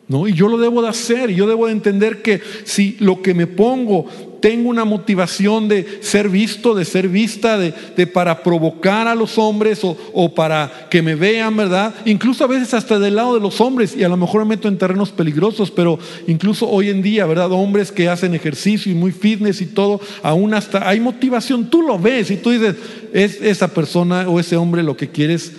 ¿No? 0.08 0.26
Y 0.26 0.34
yo 0.34 0.48
lo 0.48 0.58
debo 0.58 0.82
de 0.82 0.88
hacer, 0.88 1.30
y 1.30 1.36
yo 1.36 1.48
debo 1.48 1.66
de 1.66 1.74
entender 1.74 2.22
que 2.22 2.40
si 2.64 2.96
lo 3.00 3.22
que 3.22 3.34
me 3.34 3.46
pongo 3.46 4.06
tengo 4.40 4.70
una 4.70 4.86
motivación 4.86 5.68
de 5.68 6.00
ser 6.02 6.30
visto, 6.30 6.76
de 6.76 6.86
ser 6.86 7.10
vista, 7.10 7.58
de, 7.58 7.74
para 8.08 8.44
provocar 8.44 9.08
a 9.08 9.16
los 9.16 9.38
hombres 9.38 9.84
o, 9.84 9.98
o, 10.14 10.34
para 10.34 10.88
que 10.90 11.02
me 11.02 11.16
vean, 11.16 11.58
¿verdad? 11.58 11.94
Incluso 12.06 12.44
a 12.44 12.48
veces 12.48 12.74
hasta 12.74 13.00
del 13.00 13.16
lado 13.16 13.34
de 13.36 13.42
los 13.42 13.60
hombres, 13.60 13.96
y 13.98 14.04
a 14.04 14.10
lo 14.10 14.18
mejor 14.18 14.44
me 14.44 14.56
meto 14.56 14.68
en 14.68 14.78
terrenos 14.78 15.12
peligrosos, 15.12 15.72
pero 15.72 16.00
incluso 16.28 16.70
hoy 16.70 16.90
en 16.90 17.02
día, 17.02 17.26
¿verdad? 17.26 17.52
Hombres 17.52 17.92
que 17.92 18.10
hacen 18.10 18.34
ejercicio 18.34 18.92
y 18.92 18.96
muy 18.96 19.12
fitness 19.12 19.62
y 19.62 19.66
todo, 19.66 20.00
aún 20.24 20.54
hasta 20.54 20.88
hay 20.88 21.00
motivación, 21.00 21.70
tú 21.70 21.82
lo 21.82 22.00
ves 22.00 22.32
y 22.32 22.38
tú 22.38 22.52
dices, 22.52 22.76
es 23.14 23.42
esa 23.42 23.68
persona 23.70 24.30
o 24.30 24.40
ese 24.40 24.56
hombre 24.56 24.84
lo 24.84 24.96
que 24.96 25.10
quieres 25.10 25.54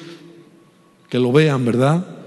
que 1.08 1.18
lo 1.18 1.32
vean, 1.32 1.64
¿verdad? 1.64 2.17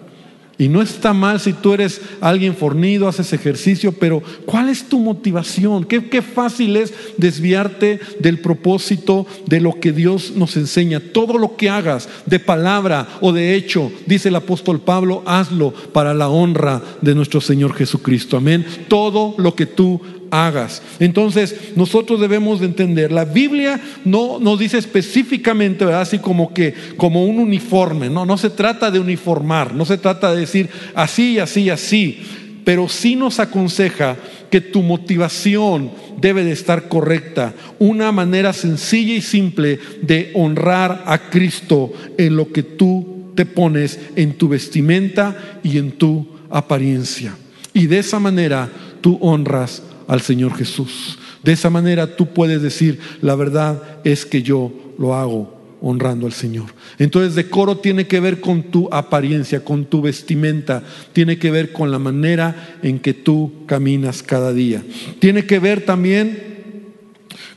Y 0.62 0.70
no 0.70 0.84
está 0.84 1.12
mal 1.12 1.40
si 1.40 1.54
tú 1.54 1.74
eres 1.74 2.02
alguien 2.22 2.56
fornido, 2.56 3.08
haces 3.08 3.34
ejercicio, 3.34 3.94
pero 3.94 4.22
¿cuál 4.46 4.70
es 4.70 4.84
tu 4.84 5.00
motivación? 5.00 5.86
Qué, 5.86 6.22
fácil 6.22 6.78
es 6.78 6.94
desviarte 7.18 8.00
del 8.20 8.38
propósito 8.38 9.26
de 9.48 9.60
lo 9.60 9.80
que 9.80 9.92
Dios 9.92 10.34
nos 10.36 10.56
enseña. 10.58 11.00
Todo 11.00 11.40
lo 11.40 11.56
que 11.56 11.72
hagas, 11.72 12.08
de 12.28 12.38
palabra 12.38 13.08
o 13.22 13.32
de 13.32 13.56
hecho, 13.56 13.92
dice 14.06 14.30
el 14.30 14.36
apóstol 14.36 14.82
Pablo, 14.82 15.24
hazlo 15.26 15.74
para 15.74 16.14
la 16.14 16.30
honra 16.30 16.84
de 17.02 17.16
nuestro 17.16 17.42
Señor 17.42 17.74
Jesucristo. 17.74 18.38
Amén. 18.38 18.64
Todo 18.88 19.34
lo 19.40 19.56
que 19.56 19.66
tú 19.66 20.00
hagas. 20.32 20.82
Entonces, 21.00 21.74
nosotros 21.76 22.20
debemos 22.20 22.60
de 22.60 22.66
entender, 22.66 23.12
la 23.12 23.26
Biblia 23.26 23.80
no 24.06 24.40
nos 24.40 24.58
dice 24.58 24.78
específicamente, 24.78 25.84
así 25.86 26.18
como 26.18 26.54
que 26.54 26.74
como 26.98 27.26
un 27.26 27.40
uniforme, 27.40 28.10
no, 28.10 28.26
no 28.26 28.38
se 28.38 28.50
trata 28.50 28.90
de 28.90 29.00
uniformar, 29.00 29.76
no 29.76 29.86
se 29.86 29.98
trata 29.98 30.34
de 30.34 30.42
decir 30.42 30.70
así, 30.96 31.38
así, 31.38 31.70
así, 31.70 32.22
pero 32.64 32.88
sí 32.88 33.16
nos 33.16 33.40
aconseja 33.40 34.18
que 34.50 34.62
tu 34.62 34.82
motivación 34.82 35.92
debe 36.20 36.44
de 36.44 36.52
estar 36.52 36.88
correcta, 36.88 37.54
una 37.80 38.12
manera 38.12 38.54
sencilla 38.54 39.14
y 39.16 39.22
simple 39.22 39.80
de 40.02 40.32
honrar 40.34 41.04
a 41.06 41.30
Cristo 41.30 41.92
en 42.18 42.36
lo 42.36 42.52
que 42.52 42.64
tú 42.64 43.34
te 43.36 43.46
pones 43.46 44.00
en 44.16 44.34
tu 44.34 44.48
vestimenta 44.48 45.60
y 45.64 45.78
en 45.78 45.92
tu 45.94 46.28
apariencia. 46.50 47.36
Y 47.74 47.88
de 47.88 48.00
esa 48.00 48.20
manera 48.20 48.70
tú 49.02 49.18
honras 49.22 49.82
al 50.12 50.20
Señor 50.20 50.54
Jesús. 50.56 51.18
De 51.42 51.54
esa 51.54 51.70
manera 51.70 52.18
tú 52.18 52.34
puedes 52.34 52.62
decir, 52.62 53.00
la 53.22 53.34
verdad 53.34 53.82
es 54.04 54.26
que 54.26 54.44
yo 54.44 54.70
lo 55.00 55.16
hago 55.16 55.58
honrando 55.82 56.26
al 56.26 56.34
Señor. 56.34 56.66
Entonces 57.00 57.34
decoro 57.34 57.78
tiene 57.78 58.08
que 58.08 58.20
ver 58.20 58.42
con 58.42 58.64
tu 58.64 58.90
apariencia, 58.92 59.64
con 59.64 59.86
tu 59.86 60.02
vestimenta, 60.02 60.84
tiene 61.14 61.40
que 61.40 61.50
ver 61.50 61.72
con 61.72 61.92
la 61.92 61.98
manera 61.98 62.78
en 62.84 63.00
que 63.00 63.14
tú 63.14 63.64
caminas 63.68 64.22
cada 64.22 64.52
día. 64.52 64.84
Tiene 65.20 65.46
que 65.46 65.60
ver 65.60 65.86
también 65.86 66.44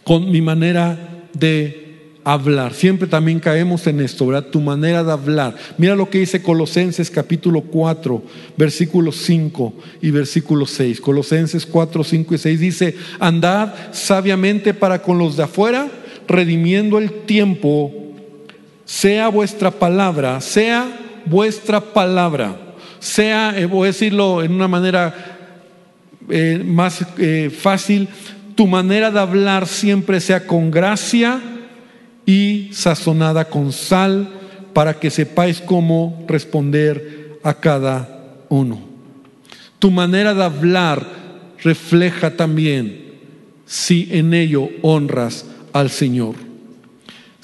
con 0.05 0.31
mi 0.31 0.41
manera 0.41 1.27
de 1.33 1.84
hablar. 2.25 2.73
Siempre 2.73 3.07
también 3.07 3.39
caemos 3.39 3.87
en 3.87 4.01
esto, 4.01 4.27
¿verdad? 4.27 4.49
Tu 4.51 4.61
manera 4.61 5.05
de 5.05 5.13
hablar. 5.13 5.55
Mira 5.77 5.95
lo 5.95 6.09
que 6.09 6.19
dice 6.19 6.43
Colosenses 6.43 7.11
capítulo 7.11 7.61
4, 7.61 8.23
versículos 8.57 9.17
5 9.17 9.75
y 10.01 10.11
versículo 10.11 10.67
6. 10.67 11.01
Colosenses 11.01 11.67
4, 11.67 12.03
5 12.03 12.35
y 12.35 12.39
6 12.39 12.61
dice, 12.61 12.97
andad 13.21 13.75
sabiamente 13.93 14.73
para 14.73 15.03
con 15.03 15.19
los 15.19 15.37
de 15.37 15.45
afuera, 15.45 15.91
redimiendo 16.27 16.99
el 16.99 17.13
tiempo 17.27 17.93
sea 18.87 19.29
vuestra 19.29 19.71
palabra, 19.71 20.41
sea 20.41 20.87
vuestra 21.27 21.81
palabra, 21.81 22.57
sea, 22.99 23.55
eh, 23.59 23.67
voy 23.67 23.85
a 23.85 23.93
decirlo 23.93 24.43
en 24.43 24.53
una 24.53 24.69
manera 24.69 25.15
eh, 26.31 26.63
más 26.65 27.05
eh, 27.19 27.51
fácil, 27.55 28.09
tu 28.55 28.67
manera 28.67 29.11
de 29.11 29.21
hablar 29.21 29.67
siempre 29.67 30.21
sea 30.21 30.47
con 30.47 30.71
gracia 30.71 31.41
y 32.27 32.71
sazonada 32.73 33.47
con 33.47 33.73
sal, 33.73 34.29
para 34.73 34.99
que 34.99 35.11
sepáis 35.11 35.61
cómo 35.61 36.25
responder 36.27 37.39
a 37.43 37.55
cada 37.55 38.37
uno. 38.49 38.81
Tu 39.79 39.91
manera 39.91 40.35
de 40.35 40.43
hablar 40.43 41.07
refleja 41.63 42.37
también 42.37 43.05
si 43.67 44.09
en 44.11 44.35
ello 44.35 44.69
honras 44.83 45.47
al 45.73 45.91
Señor 45.91 46.35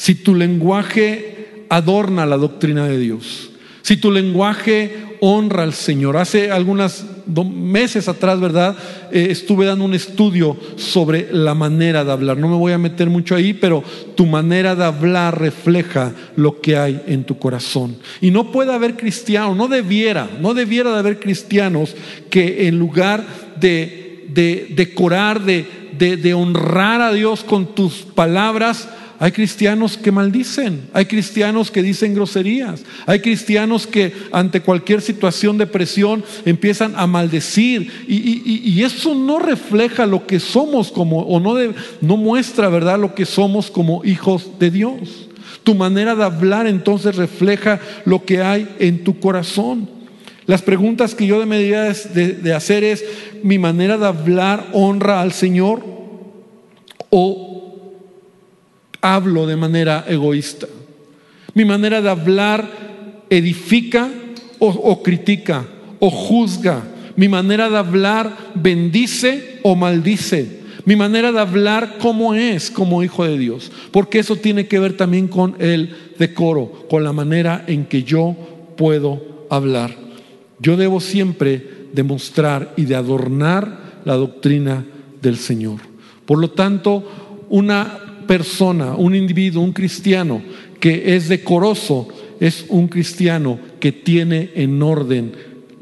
si 0.01 0.15
tu 0.15 0.35
lenguaje 0.35 1.67
adorna 1.69 2.25
la 2.25 2.39
doctrina 2.39 2.87
de 2.87 2.97
Dios, 2.97 3.51
si 3.83 3.99
tu 3.99 4.11
lenguaje 4.11 5.19
honra 5.21 5.63
al 5.63 5.75
Señor. 5.75 6.17
Hace 6.17 6.51
algunos 6.51 7.05
meses 7.45 8.09
atrás, 8.09 8.41
¿verdad? 8.41 8.77
Eh, 9.13 9.29
estuve 9.31 9.67
dando 9.67 9.85
un 9.85 9.95
estudio 9.95 10.57
sobre 10.77 11.29
la 11.33 11.55
manera 11.55 12.05
de 12.05 12.13
hablar. 12.13 12.37
No 12.37 12.49
me 12.49 12.57
voy 12.57 12.73
a 12.73 12.79
meter 12.79 13.09
mucho 13.09 13.35
ahí, 13.35 13.53
pero 13.53 13.83
tu 14.15 14.27
manera 14.27 14.75
de 14.75 14.85
hablar 14.85 15.41
refleja 15.41 16.13
lo 16.37 16.61
que 16.61 16.77
hay 16.77 17.01
en 17.07 17.25
tu 17.25 17.39
corazón. 17.39 17.97
Y 18.21 18.31
no 18.31 18.51
puede 18.53 18.73
haber 18.73 18.97
cristianos, 18.97 19.57
no 19.57 19.69
debiera, 19.69 20.29
no 20.41 20.55
debiera 20.55 20.93
de 20.93 20.99
haber 20.99 21.21
cristianos 21.21 21.95
que 22.29 22.69
en 22.69 22.79
lugar 22.79 23.25
de, 23.61 24.27
de 24.29 24.69
decorar, 24.71 25.43
de, 25.45 25.67
de 25.99 26.35
honrar 26.35 27.01
a 27.01 27.13
Dios 27.13 27.45
con 27.45 27.75
tus 27.75 28.03
palabras, 28.03 28.89
hay 29.23 29.33
cristianos 29.33 29.99
que 29.99 30.11
maldicen, 30.11 30.89
hay 30.95 31.05
cristianos 31.05 31.71
que 31.71 31.83
dicen 31.83 32.15
groserías, 32.15 32.83
hay 33.05 33.21
cristianos 33.21 33.87
que 33.87 34.15
ante 34.33 34.63
cualquier 34.63 35.03
situación 35.03 35.59
de 35.59 35.67
presión 35.67 36.25
empiezan 36.47 36.95
a 36.97 37.07
maldecir 37.07 37.93
y, 38.09 38.81
eso 38.81 39.15
no 39.15 39.39
refleja 39.39 40.07
lo 40.07 40.27
que 40.27 40.41
somos 40.41 40.91
como, 40.91 41.21
o 41.21 41.39
no, 41.39 41.55
no 42.01 42.17
muestra, 42.17 42.71
¿verdad?, 42.71 42.99
lo 42.99 43.15
que 43.15 43.27
somos 43.27 43.71
como 43.71 44.03
hijos 44.07 44.59
de 44.59 44.71
Dios. 44.71 45.29
Tu 45.65 45.75
manera 45.75 46.15
de 46.15 46.25
hablar 46.25 46.67
entonces 46.67 47.15
refleja 47.17 47.79
lo 48.07 48.25
que 48.25 48.41
hay 48.41 48.67
en 48.79 49.05
tu 49.05 49.21
corazón. 49.21 49.87
Las 50.47 50.63
preguntas 50.63 51.15
que 51.15 51.27
yo 51.27 51.39
debería 51.39 51.83
de, 51.93 52.33
de 52.33 52.55
hacer 52.55 52.85
es, 52.85 53.05
¿mi 53.43 53.59
manera 53.59 53.99
de 53.99 54.07
hablar 54.07 54.69
honra 54.73 55.21
al 55.21 55.33
Señor? 55.33 55.85
¿O 57.11 57.50
hablo 59.01 59.47
de 59.47 59.57
manera 59.57 60.05
egoísta. 60.09 60.67
Mi 61.55 61.65
manera 61.65 62.01
de 62.01 62.11
hablar 62.11 62.69
edifica 63.29 64.09
o, 64.59 65.03
critica 65.03 65.67
o 65.99 66.11
juzga. 66.11 66.83
Mi 67.17 67.29
manera 67.29 67.69
de 67.69 67.77
hablar 67.77 68.37
bendice 68.55 69.61
o 69.63 69.75
maldice. 69.75 70.61
Mi 70.85 70.97
manera 70.97 71.33
de 71.33 71.41
hablar 71.41 71.99
cómo 71.99 72.35
es 72.35 72.71
como 72.71 73.03
hijo 73.03 73.25
de 73.25 73.39
Dios. 73.39 73.71
Porque 73.91 74.19
eso 74.19 74.37
tiene 74.37 74.67
que 74.67 74.79
ver 74.79 74.97
también 74.97 75.29
con 75.29 75.57
el 75.59 75.95
decoro, 76.19 76.87
con 76.89 77.05
la 77.05 77.13
manera 77.13 77.65
en 77.67 77.85
que 77.85 78.03
yo 78.03 78.37
puedo 78.77 79.47
hablar. 79.51 79.95
Yo 80.59 80.77
debo 80.77 81.01
siempre 81.01 81.89
demostrar 81.93 82.73
y 82.77 82.85
de 82.85 82.95
adornar 82.95 84.01
la 84.05 84.15
doctrina 84.15 84.85
del 85.21 85.37
Señor. 85.37 85.81
Por 86.25 86.39
lo 86.39 86.51
tanto, 86.51 87.47
una 87.49 88.10
persona, 88.31 88.95
un 88.95 89.17
individuo, 89.17 89.61
un 89.61 89.73
cristiano 89.73 90.41
que 90.79 91.17
es 91.17 91.29
decoroso, 91.29 92.07
es 92.39 92.65
un 92.69 92.87
cristiano 92.87 93.59
que 93.81 93.91
tiene 93.91 94.53
en 94.55 94.81
orden 94.81 95.33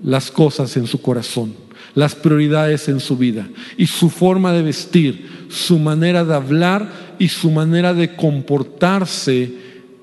las 0.02 0.30
cosas 0.30 0.74
en 0.78 0.86
su 0.86 1.02
corazón, 1.02 1.52
las 1.94 2.14
prioridades 2.14 2.88
en 2.88 3.00
su 3.00 3.18
vida 3.18 3.46
y 3.76 3.86
su 3.86 4.08
forma 4.08 4.54
de 4.54 4.62
vestir, 4.62 5.26
su 5.50 5.78
manera 5.78 6.24
de 6.24 6.34
hablar 6.34 7.16
y 7.18 7.28
su 7.28 7.50
manera 7.50 7.92
de 7.92 8.16
comportarse 8.16 9.50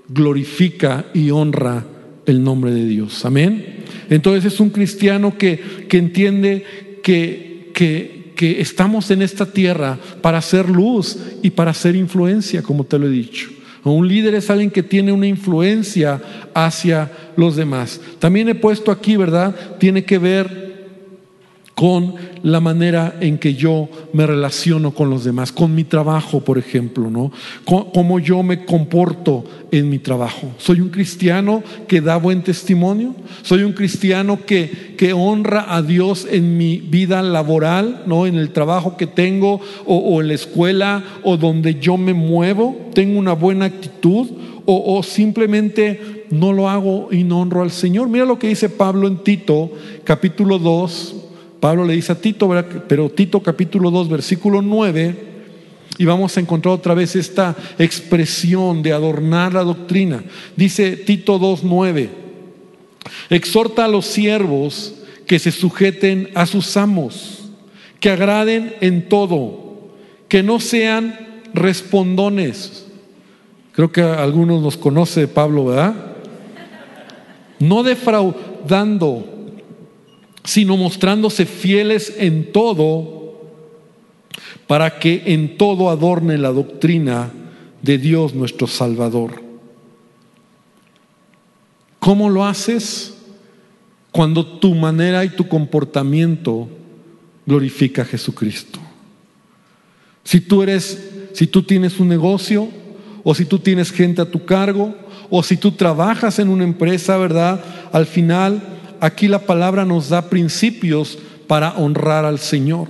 glorifica 0.07 1.07
y 1.15 1.31
honra 1.31 1.83
el 2.27 2.43
nombre 2.43 2.71
de 2.71 2.85
Dios. 2.85 3.25
Amén. 3.25 3.85
Entonces 4.07 4.53
es 4.53 4.59
un 4.59 4.69
cristiano 4.69 5.35
que, 5.35 5.87
que 5.89 5.97
entiende 5.97 6.63
que, 7.01 7.71
que 7.73 8.14
que 8.35 8.61
estamos 8.61 9.09
en 9.11 9.21
esta 9.21 9.45
tierra 9.45 9.97
para 10.21 10.37
hacer 10.37 10.69
luz 10.69 11.17
y 11.41 11.49
para 11.49 11.71
hacer 11.71 11.95
influencia, 11.95 12.61
como 12.61 12.83
te 12.83 12.99
lo 12.99 13.07
he 13.07 13.11
dicho. 13.11 13.49
Un 13.83 14.07
líder 14.07 14.33
es 14.33 14.49
alguien 14.49 14.71
que 14.71 14.81
tiene 14.81 15.11
una 15.11 15.27
influencia 15.27 16.21
hacia 16.55 17.11
los 17.37 17.55
demás. 17.55 18.01
También 18.17 18.49
he 18.49 18.55
puesto 18.55 18.91
aquí, 18.91 19.15
¿verdad? 19.15 19.55
Tiene 19.79 20.05
que 20.05 20.17
ver 20.17 20.64
con 21.75 22.15
la 22.41 22.61
manera 22.61 23.17
en 23.19 23.37
que 23.37 23.53
yo 23.53 23.89
me 24.13 24.25
relaciono 24.25 24.91
con 24.91 25.09
los 25.09 25.25
demás, 25.25 25.51
con 25.51 25.75
mi 25.75 25.83
trabajo, 25.83 26.39
por 26.39 26.57
ejemplo, 26.57 27.09
¿no? 27.11 27.33
Cómo 27.65 28.19
yo 28.19 28.43
me 28.43 28.63
comporto 28.63 29.43
en 29.71 29.89
mi 29.89 29.99
trabajo. 29.99 30.51
¿Soy 30.57 30.79
un 30.79 30.89
cristiano 30.89 31.63
que 31.87 31.99
da 31.99 32.15
buen 32.15 32.43
testimonio? 32.43 33.13
¿Soy 33.41 33.63
un 33.63 33.73
cristiano 33.73 34.39
que, 34.45 34.95
honra 35.13 35.75
a 35.75 35.81
Dios 35.81 36.27
en 36.31 36.57
mi 36.57 36.77
vida 36.77 37.21
laboral, 37.21 38.03
¿no? 38.07 38.25
En 38.25 38.35
el 38.35 38.51
trabajo 38.51 38.95
que 38.95 39.05
tengo 39.05 39.59
o, 39.85 39.97
o 39.97 40.21
en 40.21 40.29
la 40.29 40.33
escuela 40.33 41.03
o 41.23 41.37
donde 41.37 41.75
yo 41.75 41.97
me 41.97 42.13
muevo. 42.13 42.89
¿Tengo 42.93 43.19
una 43.19 43.33
buena 43.33 43.65
actitud? 43.65 44.27
O, 44.65 44.97
o, 44.97 45.03
simplemente 45.03 46.25
no 46.31 46.53
lo 46.53 46.69
hago 46.69 47.09
y 47.11 47.23
no 47.23 47.41
honro 47.41 47.61
al 47.61 47.69
Señor. 47.69 48.09
Mira 48.09 48.25
lo 48.25 48.39
que 48.39 48.47
dice 48.47 48.69
Pablo 48.69 49.07
en 49.07 49.17
Tito, 49.17 49.71
capítulo 50.03 50.57
2, 50.57 51.24
Pablo 51.65 51.83
le 51.83 51.95
dice 51.95 52.11
a 52.11 52.21
Tito, 52.21 52.47
pero 52.87 53.09
Tito 53.09 53.41
capítulo 53.41 53.89
2, 53.89 54.07
versículo 54.07 54.61
9, 54.61 55.15
y 55.97 56.05
vamos 56.05 56.37
a 56.37 56.39
encontrar 56.39 56.75
otra 56.75 56.93
vez 56.93 57.15
esta 57.15 57.55
expresión 57.79 58.83
de 58.83 58.93
adornar 58.93 59.55
la 59.55 59.63
doctrina. 59.63 60.23
Dice 60.55 60.95
Tito 60.95 61.39
2, 61.39 61.63
9, 61.63 62.09
exhorta 63.31 63.85
a 63.85 63.87
los 63.87 64.05
siervos 64.05 64.93
que 65.25 65.39
se 65.39 65.51
sujeten 65.51 66.29
a 66.35 66.45
sus 66.45 66.77
amos, 66.77 67.49
que 67.99 68.11
agraden 68.11 68.75
en 68.81 69.09
todo, 69.09 69.89
que 70.27 70.43
no 70.43 70.59
sean 70.59 71.17
respondones. 71.55 72.85
Creo 73.71 73.91
que 73.91 74.03
algunos 74.03 74.61
nos 74.61 74.77
conoce 74.77 75.27
Pablo, 75.27 75.65
¿verdad? 75.65 75.95
No 77.57 77.81
defraudando 77.81 79.34
sino 80.45 80.77
mostrándose 80.77 81.45
fieles 81.45 82.13
en 82.17 82.51
todo, 82.51 83.15
para 84.67 84.99
que 84.99 85.23
en 85.27 85.57
todo 85.57 85.89
adorne 85.89 86.37
la 86.37 86.49
doctrina 86.49 87.31
de 87.81 87.97
Dios 87.97 88.33
nuestro 88.33 88.67
Salvador. 88.67 89.43
¿Cómo 91.99 92.29
lo 92.29 92.45
haces? 92.45 93.15
Cuando 94.11 94.45
tu 94.45 94.73
manera 94.75 95.25
y 95.25 95.29
tu 95.29 95.47
comportamiento 95.47 96.69
glorifica 97.45 98.03
a 98.03 98.05
Jesucristo. 98.05 98.79
Si 100.23 100.41
tú 100.41 100.63
eres, 100.63 101.11
si 101.33 101.47
tú 101.47 101.63
tienes 101.63 101.99
un 101.99 102.07
negocio, 102.07 102.69
o 103.23 103.35
si 103.35 103.45
tú 103.45 103.59
tienes 103.59 103.91
gente 103.91 104.21
a 104.21 104.29
tu 104.29 104.45
cargo, 104.45 104.95
o 105.29 105.43
si 105.43 105.57
tú 105.57 105.71
trabajas 105.71 106.39
en 106.39 106.49
una 106.49 106.63
empresa, 106.63 107.17
¿verdad? 107.17 107.63
Al 107.91 108.05
final 108.05 108.74
aquí 108.99 109.27
la 109.27 109.39
palabra 109.39 109.85
nos 109.85 110.09
da 110.09 110.29
principios 110.29 111.17
para 111.47 111.73
honrar 111.73 112.25
al 112.25 112.39
Señor. 112.39 112.87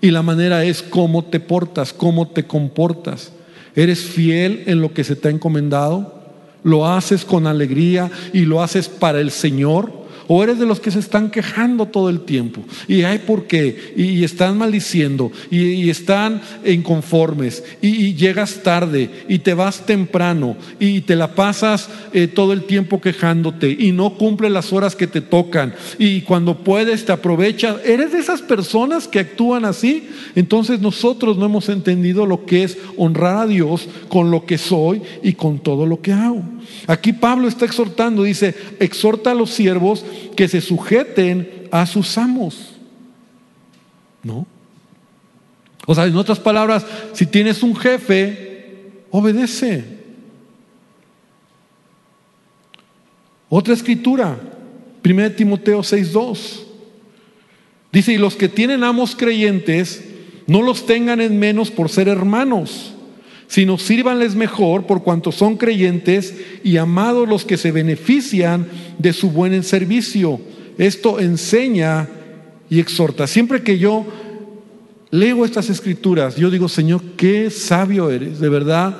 Y 0.00 0.10
la 0.10 0.22
manera 0.22 0.64
es 0.64 0.82
cómo 0.82 1.24
te 1.24 1.40
portas, 1.40 1.92
cómo 1.92 2.28
te 2.28 2.44
comportas. 2.44 3.32
¿Eres 3.74 4.02
fiel 4.02 4.64
en 4.66 4.80
lo 4.80 4.92
que 4.92 5.04
se 5.04 5.16
te 5.16 5.28
ha 5.28 5.30
encomendado? 5.30 6.24
lo 6.64 6.86
haces 6.88 7.24
con 7.24 7.46
alegría 7.46 8.10
y 8.32 8.40
lo 8.40 8.60
haces 8.60 8.88
para 8.88 9.20
el 9.20 9.30
Señor. 9.30 10.03
O 10.28 10.42
eres 10.42 10.58
de 10.58 10.66
los 10.66 10.80
que 10.80 10.90
se 10.90 10.98
están 10.98 11.30
quejando 11.30 11.86
todo 11.86 12.08
el 12.08 12.20
tiempo. 12.20 12.62
Y 12.88 13.02
hay 13.02 13.18
por 13.18 13.46
qué. 13.46 13.94
Y, 13.96 14.24
están 14.24 14.58
maldiciendo. 14.58 15.30
Y, 15.50 15.90
están 15.90 16.40
inconformes. 16.64 17.62
Y, 17.80 18.14
llegas 18.14 18.62
tarde. 18.62 19.10
Y 19.28 19.38
te 19.40 19.54
vas 19.54 19.86
temprano. 19.86 20.56
Y 20.78 21.02
te 21.02 21.16
la 21.16 21.34
pasas 21.34 21.88
eh, 22.12 22.26
todo 22.26 22.52
el 22.52 22.64
tiempo 22.64 23.00
quejándote. 23.00 23.76
Y 23.78 23.92
no 23.92 24.14
cumple 24.14 24.50
las 24.50 24.72
horas 24.72 24.96
que 24.96 25.06
te 25.06 25.20
tocan. 25.20 25.74
Y 25.98 26.22
cuando 26.22 26.58
puedes 26.58 27.04
te 27.04 27.12
aprovechas. 27.12 27.76
¿Eres 27.84 28.12
de 28.12 28.18
esas 28.18 28.42
personas 28.42 29.08
que 29.08 29.20
actúan 29.20 29.64
así? 29.64 30.08
Entonces 30.34 30.80
nosotros 30.80 31.36
no 31.36 31.46
hemos 31.46 31.68
entendido 31.68 32.26
lo 32.26 32.46
que 32.46 32.64
es 32.64 32.78
honrar 32.96 33.36
a 33.36 33.46
Dios 33.46 33.88
con 34.08 34.30
lo 34.30 34.46
que 34.46 34.58
soy 34.58 35.02
y 35.22 35.34
con 35.34 35.58
todo 35.58 35.86
lo 35.86 36.00
que 36.00 36.12
hago. 36.12 36.42
Aquí 36.86 37.12
Pablo 37.12 37.48
está 37.48 37.64
exhortando. 37.64 38.22
Dice, 38.22 38.54
exhorta 38.80 39.30
a 39.30 39.34
los 39.34 39.50
siervos 39.50 40.04
que 40.36 40.48
se 40.48 40.60
sujeten 40.60 41.68
a 41.70 41.86
sus 41.86 42.16
amos. 42.18 42.74
¿No? 44.22 44.46
O 45.86 45.94
sea, 45.94 46.06
en 46.06 46.16
otras 46.16 46.40
palabras, 46.40 46.86
si 47.12 47.26
tienes 47.26 47.62
un 47.62 47.76
jefe, 47.76 49.02
obedece. 49.10 49.84
Otra 53.48 53.74
escritura, 53.74 54.38
1 55.04 55.30
Timoteo 55.32 55.80
6:2. 55.80 56.62
Dice, 57.92 58.12
y 58.12 58.18
los 58.18 58.34
que 58.34 58.48
tienen 58.48 58.82
amos 58.82 59.14
creyentes, 59.14 60.04
no 60.46 60.62
los 60.62 60.86
tengan 60.86 61.20
en 61.20 61.38
menos 61.38 61.70
por 61.70 61.90
ser 61.90 62.08
hermanos 62.08 62.94
sino 63.46 63.78
sírvanles 63.78 64.34
mejor 64.34 64.86
por 64.86 65.02
cuanto 65.02 65.32
son 65.32 65.56
creyentes 65.56 66.34
y 66.62 66.76
amados 66.76 67.28
los 67.28 67.44
que 67.44 67.56
se 67.56 67.72
benefician 67.72 68.66
de 68.98 69.12
su 69.12 69.30
buen 69.30 69.62
servicio. 69.62 70.40
Esto 70.78 71.20
enseña 71.20 72.08
y 72.68 72.80
exhorta. 72.80 73.26
Siempre 73.26 73.62
que 73.62 73.78
yo 73.78 74.06
leo 75.10 75.44
estas 75.44 75.70
escrituras, 75.70 76.36
yo 76.36 76.50
digo, 76.50 76.68
Señor, 76.68 77.00
qué 77.16 77.50
sabio 77.50 78.10
eres, 78.10 78.40
de 78.40 78.48
verdad. 78.48 78.96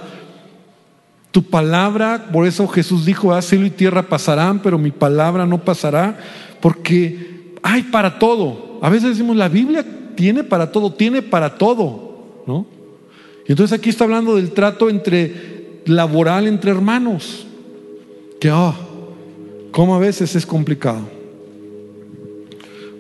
Tu 1.33 1.42
palabra, 1.42 2.28
por 2.33 2.46
eso 2.46 2.68
Jesús 2.68 3.04
dijo, 3.04 3.35
ah, 3.35 3.42
cielo 3.42 3.66
y 3.66 3.70
tierra 3.70 4.09
pasarán, 4.09 4.62
pero 4.62 4.78
mi 4.78 4.92
palabra 4.92 5.46
no 5.46 5.64
pasará, 5.64 6.16
porque 6.61 7.54
hay 7.62 7.83
para 7.83 8.20
todo. 8.20 8.78
A 8.83 8.88
veces 8.88 9.11
decimos, 9.11 9.37
la 9.37 9.48
Biblia 9.48 9.85
tiene 10.14 10.44
para 10.44 10.70
todo, 10.70 10.92
tiene 10.92 11.22
para 11.22 11.59
todo, 11.59 12.44
¿no? 12.46 12.73
Entonces 13.46 13.78
aquí 13.78 13.90
está 13.90 14.04
hablando 14.04 14.37
del 14.37 14.52
trato 14.52 14.88
entre 14.88 15.80
laboral 15.87 16.46
entre 16.46 16.70
hermanos. 16.70 17.46
Que, 18.40 18.50
oh, 18.50 18.74
como 19.70 19.94
a 19.94 19.98
veces 19.98 20.35
es 20.35 20.46
complicado. 20.46 21.09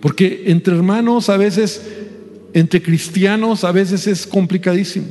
Porque 0.00 0.44
entre 0.46 0.74
hermanos 0.74 1.30
a 1.30 1.36
veces, 1.36 1.82
entre 2.52 2.82
cristianos 2.82 3.64
a 3.64 3.72
veces 3.72 4.06
es 4.06 4.26
complicadísimo. 4.26 5.06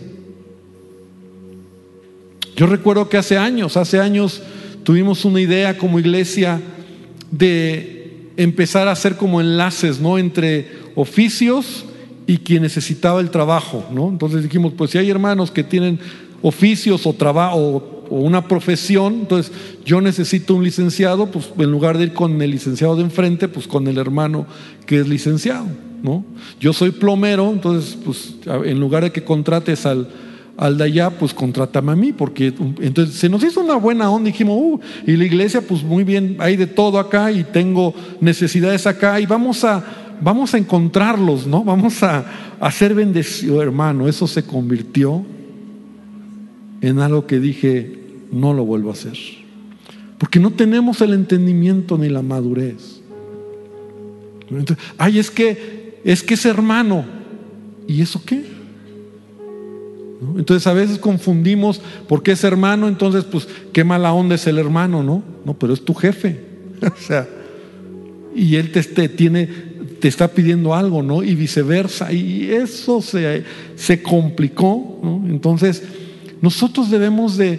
Yo 2.56 2.68
recuerdo 2.68 3.10
que 3.10 3.18
hace 3.18 3.38
años, 3.38 3.78
hace 3.78 4.00
años 4.00 4.42
tuvimos 4.84 5.26
una 5.26 5.42
idea 5.42 5.78
como 5.78 6.00
iglesia 6.00 6.62
de 7.32 8.30
empezar 8.38 8.88
a 8.88 8.92
hacer 8.92 9.16
como 9.16 9.42
enlaces, 9.42 10.00
¿no? 10.00 10.20
Entre 10.20 10.68
oficios 10.94 11.86
y 12.28 12.38
quien 12.38 12.64
necesitaba 12.64 13.20
el 13.20 13.30
trabajo, 13.30 13.86
¿no? 13.92 14.10
Entonces 14.10 14.44
dijimos, 14.44 14.74
pues 14.78 14.92
si 14.92 14.98
hay 14.98 15.10
hermanos 15.10 15.52
que 15.52 15.64
tienen 15.64 16.00
oficios 16.42 17.06
o 17.06 17.14
trabajo 17.14 18.06
o 18.10 18.20
una 18.20 18.48
profesión, 18.48 19.14
entonces 19.22 19.52
yo 19.86 20.02
necesito 20.02 20.56
un 20.56 20.64
licenciado, 20.64 21.28
pues 21.28 21.50
en 21.58 21.72
lugar 21.72 21.98
de 21.98 22.06
ir 22.06 22.14
con 22.14 22.42
el 22.42 22.52
licenciado 22.52 22.96
de 22.96 23.04
enfrente, 23.04 23.48
pues 23.48 23.68
con 23.68 23.88
el 23.88 23.98
hermano 23.98 24.46
que 24.86 25.00
es 25.00 25.08
licenciado, 25.08 25.68
¿no? 26.02 26.24
Yo 26.60 26.74
soy 26.74 26.92
plomero, 26.92 27.50
entonces 27.52 27.98
pues 28.04 28.36
en 28.46 28.80
lugar 28.80 29.04
de 29.04 29.12
que 29.12 29.24
contrates 29.24 29.86
al 29.86 30.08
al 30.58 30.78
de 30.78 30.84
allá, 30.84 31.10
pues 31.10 31.34
contrátame 31.34 31.92
a 31.92 31.96
mí, 31.96 32.14
porque 32.14 32.54
entonces 32.80 33.16
se 33.16 33.28
nos 33.28 33.44
hizo 33.44 33.62
una 33.62 33.76
buena 33.76 34.10
onda, 34.10 34.28
dijimos, 34.28 34.56
uh, 34.60 34.80
y 35.06 35.18
la 35.18 35.26
iglesia, 35.26 35.62
pues 35.62 35.84
muy 35.84 36.04
bien, 36.04 36.38
hay 36.40 36.56
de 36.56 36.68
todo 36.68 37.00
acá 37.00 37.32
y 37.32 37.44
tengo 37.44 37.94
necesidades 38.22 38.86
acá 38.86 39.20
y 39.20 39.26
vamos 39.26 39.64
a 39.64 39.84
vamos 40.24 40.54
a 40.54 40.58
encontrarlos, 40.58 41.46
¿no? 41.46 41.64
Vamos 41.64 42.02
a, 42.04 42.26
hacer 42.60 42.90
ser 42.90 42.96
bendecido, 42.96 43.62
hermano. 43.62 44.08
Eso 44.08 44.26
se 44.28 44.44
convirtió 44.44 45.26
en 46.82 47.00
algo 47.00 47.28
que 47.28 47.40
dije, 47.40 48.00
no 48.32 48.54
lo 48.54 48.66
vuelvo 48.66 48.90
a 48.90 48.94
hacer. 48.94 49.18
Porque 50.18 50.40
no 50.40 50.52
tenemos 50.52 51.02
el 51.02 51.14
entendimiento 51.14 51.98
ni 51.98 52.10
la 52.10 52.22
madurez. 52.22 53.02
ay, 54.98 55.20
es 55.20 55.30
que 55.30 55.84
es 56.04 56.24
que 56.24 56.34
es 56.34 56.46
hermano. 56.46 57.06
¿Y 57.88 58.02
eso 58.02 58.22
qué? 58.26 58.44
Entonces 60.38 60.68
a 60.68 60.74
veces 60.74 61.00
confundimos 61.00 61.82
porque 62.08 62.32
es 62.32 62.44
hermano, 62.46 62.88
entonces 62.88 63.26
pues 63.26 63.48
qué 63.74 63.84
mala 63.84 64.14
onda 64.14 64.36
es 64.36 64.48
el 64.48 64.58
hermano, 64.58 65.04
¿no? 65.04 65.22
No, 65.44 65.54
pero 65.54 65.74
es 65.74 65.84
tu 65.84 65.94
jefe. 65.94 66.40
o 66.82 67.02
sea, 67.02 67.28
y 68.36 68.56
él 68.56 68.72
te 68.72 69.10
tiene 69.10 69.73
te 70.04 70.10
está 70.10 70.28
pidiendo 70.28 70.76
algo, 70.76 71.02
¿no? 71.02 71.24
Y 71.24 71.34
viceversa. 71.34 72.12
Y 72.12 72.52
eso 72.52 73.02
se, 73.02 73.46
se 73.78 74.04
complicó, 74.04 75.00
¿no? 75.02 75.24
Entonces, 75.30 75.82
nosotros 76.42 76.92
debemos 76.92 77.38
de, 77.38 77.58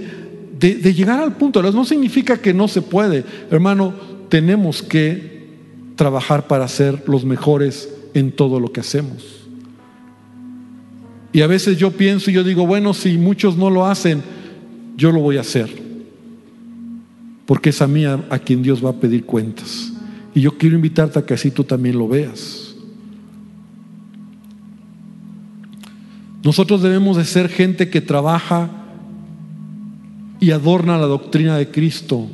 de, 0.61 0.93
llegar 0.93 1.21
al 1.21 1.39
punto. 1.39 1.63
No 1.63 1.87
significa 1.87 2.37
que 2.37 2.53
no 2.53 2.69
se 2.69 2.83
puede. 2.83 3.25
Hermano, 3.51 3.95
tenemos 4.29 4.83
que 4.83 5.47
trabajar 5.97 6.47
para 6.47 6.69
ser 6.69 7.05
los 7.07 7.25
mejores 7.25 7.89
en 8.13 8.31
todo 8.31 8.61
lo 8.61 8.71
que 8.71 8.81
hacemos. 8.81 9.25
Y 11.33 11.41
a 11.41 11.47
veces 11.47 11.79
yo 11.79 11.93
pienso 11.93 12.31
y 12.31 12.35
yo 12.35 12.45
digo, 12.45 12.67
bueno, 12.67 12.93
si 12.93 13.17
muchos 13.17 13.57
no 13.57 13.71
lo 13.71 13.87
hacen, 13.87 14.23
yo 14.99 15.13
lo 15.13 15.21
voy 15.21 15.39
a 15.39 15.41
hacer. 15.41 15.71
Porque 17.47 17.71
es 17.71 17.81
a 17.81 17.87
mí 17.87 18.05
a 18.05 18.39
quien 18.39 18.63
Dios 18.63 18.85
va 18.85 18.91
a 18.91 19.01
pedir 19.01 19.25
cuentas. 19.25 19.94
Y 20.35 20.41
yo 20.41 20.59
quiero 20.59 20.75
invitarte 20.75 21.19
a 21.19 21.27
que 21.27 21.35
así 21.35 21.51
tú 21.51 21.65
también 21.65 21.97
lo 21.97 22.09
veas. 22.09 22.75
Nosotros 26.43 26.83
debemos 26.83 27.17
de 27.17 27.25
ser 27.25 27.49
gente 27.49 27.89
que 27.89 28.01
trabaja 28.01 28.69
y 30.41 30.51
adorna 30.51 30.99
la 30.99 31.07
doctrina 31.07 31.57
de 31.57 31.71
Cristo 31.71 32.27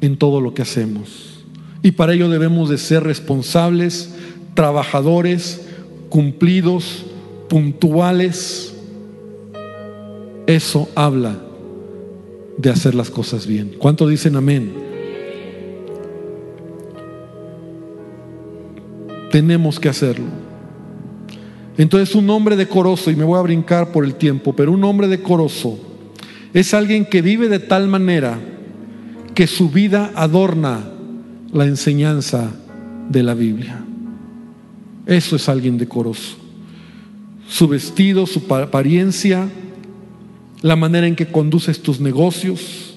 en 0.00 0.16
todo 0.16 0.40
lo 0.40 0.54
que 0.54 0.62
hacemos. 0.62 1.44
Y 1.82 1.92
para 1.92 2.14
ello 2.14 2.28
debemos 2.28 2.68
de 2.68 2.78
ser 2.78 3.02
responsables, 3.02 4.14
trabajadores, 4.54 5.66
cumplidos, 6.10 7.06
puntuales. 7.48 8.74
Eso 10.46 10.88
habla 10.94 11.38
de 12.58 12.70
hacer 12.70 12.94
las 12.94 13.10
cosas 13.10 13.46
bien. 13.46 13.74
¿Cuánto 13.78 14.06
dicen 14.06 14.36
amén? 14.36 14.85
Tenemos 19.36 19.78
que 19.78 19.90
hacerlo. 19.90 20.24
Entonces 21.76 22.14
un 22.14 22.30
hombre 22.30 22.56
decoroso, 22.56 23.10
y 23.10 23.16
me 23.16 23.24
voy 23.24 23.38
a 23.38 23.42
brincar 23.42 23.92
por 23.92 24.06
el 24.06 24.14
tiempo, 24.14 24.56
pero 24.56 24.72
un 24.72 24.82
hombre 24.82 25.08
decoroso 25.08 25.78
es 26.54 26.72
alguien 26.72 27.04
que 27.04 27.20
vive 27.20 27.50
de 27.50 27.58
tal 27.58 27.86
manera 27.86 28.38
que 29.34 29.46
su 29.46 29.68
vida 29.68 30.10
adorna 30.14 30.88
la 31.52 31.66
enseñanza 31.66 32.50
de 33.10 33.22
la 33.22 33.34
Biblia. 33.34 33.84
Eso 35.04 35.36
es 35.36 35.50
alguien 35.50 35.76
decoroso. 35.76 36.38
Su 37.46 37.68
vestido, 37.68 38.24
su 38.24 38.42
apariencia, 38.54 39.50
la 40.62 40.76
manera 40.76 41.06
en 41.06 41.14
que 41.14 41.26
conduces 41.26 41.82
tus 41.82 42.00
negocios, 42.00 42.96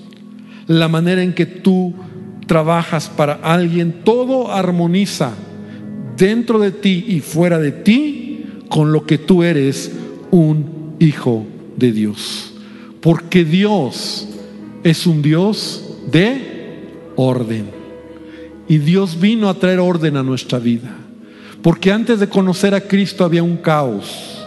la 0.67 0.87
manera 0.87 1.21
en 1.21 1.33
que 1.33 1.45
tú 1.45 1.95
trabajas 2.47 3.09
para 3.09 3.33
alguien, 3.33 4.05
todo 4.05 4.53
armoniza 4.53 5.33
dentro 6.19 6.59
de 6.59 6.71
ti 6.71 7.05
y 7.07 7.21
fuera 7.21 7.57
de 7.57 7.71
ti 7.71 8.45
con 8.67 8.91
lo 8.91 9.05
que 9.05 9.17
tú 9.17 9.41
eres 9.41 9.91
un 10.29 10.95
hijo 10.99 11.45
de 11.77 11.91
Dios. 11.91 12.53
Porque 13.01 13.45
Dios 13.45 14.27
es 14.83 15.07
un 15.07 15.21
Dios 15.21 15.95
de 16.11 16.83
orden. 17.15 17.69
Y 18.67 18.77
Dios 18.77 19.19
vino 19.19 19.49
a 19.49 19.55
traer 19.55 19.79
orden 19.79 20.17
a 20.17 20.23
nuestra 20.23 20.59
vida. 20.59 20.95
Porque 21.63 21.91
antes 21.91 22.19
de 22.19 22.29
conocer 22.29 22.75
a 22.75 22.81
Cristo 22.81 23.23
había 23.23 23.41
un 23.41 23.57
caos. 23.57 24.45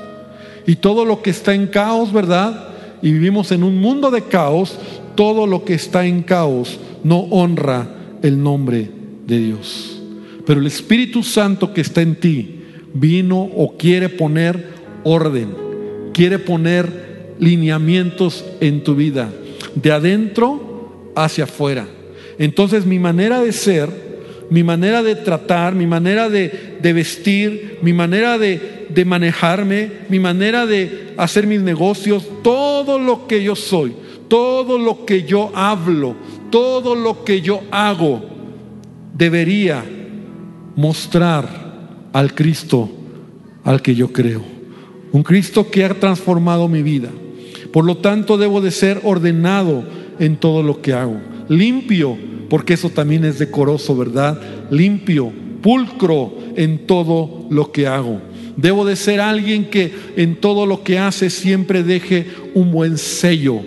Y 0.66 0.76
todo 0.76 1.04
lo 1.04 1.22
que 1.22 1.30
está 1.30 1.54
en 1.54 1.66
caos, 1.66 2.12
¿verdad? 2.12 2.68
Y 3.02 3.10
vivimos 3.10 3.50
en 3.50 3.64
un 3.64 3.80
mundo 3.80 4.10
de 4.10 4.22
caos, 4.22 4.78
todo 5.16 5.46
lo 5.46 5.64
que 5.64 5.74
está 5.74 6.06
en 6.06 6.22
caos 6.22 6.78
no 7.02 7.20
honra 7.30 7.88
el 8.22 8.40
nombre 8.40 8.90
de 9.26 9.38
Dios. 9.38 10.01
Pero 10.46 10.60
el 10.60 10.66
Espíritu 10.66 11.22
Santo 11.22 11.72
que 11.72 11.80
está 11.80 12.02
en 12.02 12.16
ti 12.16 12.60
vino 12.94 13.40
o 13.40 13.76
quiere 13.76 14.08
poner 14.08 14.66
orden, 15.04 15.54
quiere 16.12 16.38
poner 16.38 17.34
lineamientos 17.38 18.44
en 18.60 18.82
tu 18.82 18.94
vida, 18.94 19.30
de 19.74 19.92
adentro 19.92 21.12
hacia 21.16 21.44
afuera. 21.44 21.86
Entonces 22.38 22.86
mi 22.86 22.98
manera 22.98 23.40
de 23.40 23.52
ser, 23.52 23.88
mi 24.50 24.62
manera 24.62 25.02
de 25.02 25.14
tratar, 25.14 25.74
mi 25.74 25.86
manera 25.86 26.28
de, 26.28 26.78
vestir, 26.82 27.78
mi 27.82 27.92
manera 27.92 28.38
de, 28.38 29.04
manejarme, 29.06 29.90
mi 30.08 30.18
manera 30.18 30.66
de 30.66 31.14
hacer 31.16 31.46
mis 31.46 31.60
negocios, 31.60 32.26
todo 32.42 32.98
lo 32.98 33.26
que 33.26 33.42
yo 33.42 33.56
soy, 33.56 33.94
todo 34.28 34.78
lo 34.78 35.04
que 35.06 35.22
yo 35.22 35.50
hablo, 35.54 36.16
todo 36.50 36.94
lo 36.94 37.24
que 37.24 37.40
yo 37.40 37.62
hago, 37.70 38.22
debería 39.14 39.84
mostrar 40.76 42.08
al 42.12 42.34
Cristo 42.34 42.90
al 43.64 43.82
que 43.82 43.94
yo 43.94 44.12
creo. 44.12 44.42
Un 45.12 45.22
Cristo 45.22 45.70
que 45.70 45.84
ha 45.84 45.94
transformado 46.00 46.68
mi 46.68 46.82
vida. 46.82 47.10
Por 47.72 47.84
lo 47.84 47.98
tanto, 47.98 48.38
debo 48.38 48.60
de 48.60 48.70
ser 48.70 49.00
ordenado 49.04 49.84
en 50.18 50.36
todo 50.36 50.62
lo 50.62 50.80
que 50.80 50.92
hago. 50.92 51.20
Limpio, 51.48 52.16
porque 52.48 52.74
eso 52.74 52.90
también 52.90 53.24
es 53.24 53.38
decoroso, 53.38 53.96
¿verdad? 53.96 54.40
Limpio, 54.70 55.32
pulcro 55.62 56.34
en 56.56 56.86
todo 56.86 57.46
lo 57.50 57.72
que 57.72 57.86
hago. 57.86 58.20
Debo 58.56 58.84
de 58.84 58.96
ser 58.96 59.20
alguien 59.20 59.66
que 59.66 59.92
en 60.16 60.36
todo 60.36 60.66
lo 60.66 60.82
que 60.82 60.98
hace 60.98 61.30
siempre 61.30 61.82
deje 61.82 62.26
un 62.54 62.70
buen 62.70 62.98
sello 62.98 63.60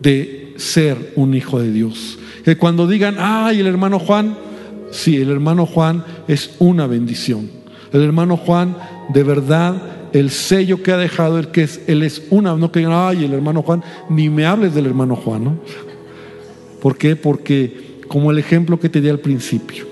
de 0.00 0.54
ser 0.56 1.12
un 1.16 1.34
hijo 1.34 1.60
de 1.60 1.72
Dios. 1.72 2.18
Que 2.44 2.56
cuando 2.56 2.86
digan, 2.86 3.16
ay, 3.18 3.58
el 3.58 3.66
hermano 3.66 3.98
Juan, 3.98 4.36
sí, 4.96 5.16
el 5.16 5.30
hermano 5.30 5.66
Juan 5.66 6.04
es 6.28 6.56
una 6.58 6.86
bendición. 6.86 7.50
El 7.92 8.02
hermano 8.02 8.36
Juan, 8.36 8.76
de 9.12 9.22
verdad, 9.22 9.74
el 10.12 10.30
sello 10.30 10.82
que 10.82 10.92
ha 10.92 10.96
dejado, 10.96 11.38
el 11.38 11.48
que 11.48 11.62
es, 11.62 11.80
él 11.86 12.02
es 12.02 12.22
una, 12.30 12.56
no 12.56 12.72
que 12.72 12.84
ay, 12.86 13.24
el 13.24 13.32
hermano 13.32 13.62
Juan, 13.62 13.82
ni 14.08 14.28
me 14.28 14.46
hables 14.46 14.74
del 14.74 14.86
hermano 14.86 15.16
Juan, 15.16 15.44
¿no? 15.44 15.58
¿Por 16.80 16.96
qué? 16.96 17.16
Porque 17.16 18.00
como 18.08 18.30
el 18.30 18.38
ejemplo 18.38 18.78
que 18.78 18.88
te 18.88 19.00
di 19.00 19.08
al 19.08 19.20
principio, 19.20 19.86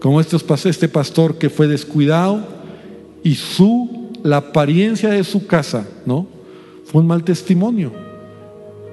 como 0.00 0.20
este 0.20 0.88
pastor 0.88 1.38
que 1.38 1.50
fue 1.50 1.66
descuidado 1.66 2.46
y 3.22 3.34
su, 3.34 4.10
la 4.22 4.38
apariencia 4.38 5.10
de 5.10 5.24
su 5.24 5.46
casa, 5.46 5.86
¿no? 6.06 6.26
Fue 6.84 7.00
un 7.00 7.06
mal 7.06 7.24
testimonio 7.24 7.92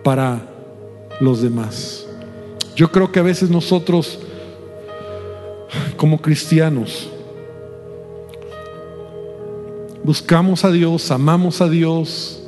para 0.04 0.50
los 1.22 1.42
demás. 1.42 2.06
Yo 2.76 2.92
creo 2.92 3.12
que 3.12 3.20
a 3.20 3.24
veces 3.24 3.50
nosotros, 3.50 4.20
como 5.96 6.22
cristianos, 6.22 7.10
buscamos 10.04 10.64
a 10.64 10.72
Dios, 10.72 11.10
amamos 11.12 11.62
a 11.62 11.70
Dios, 11.70 12.42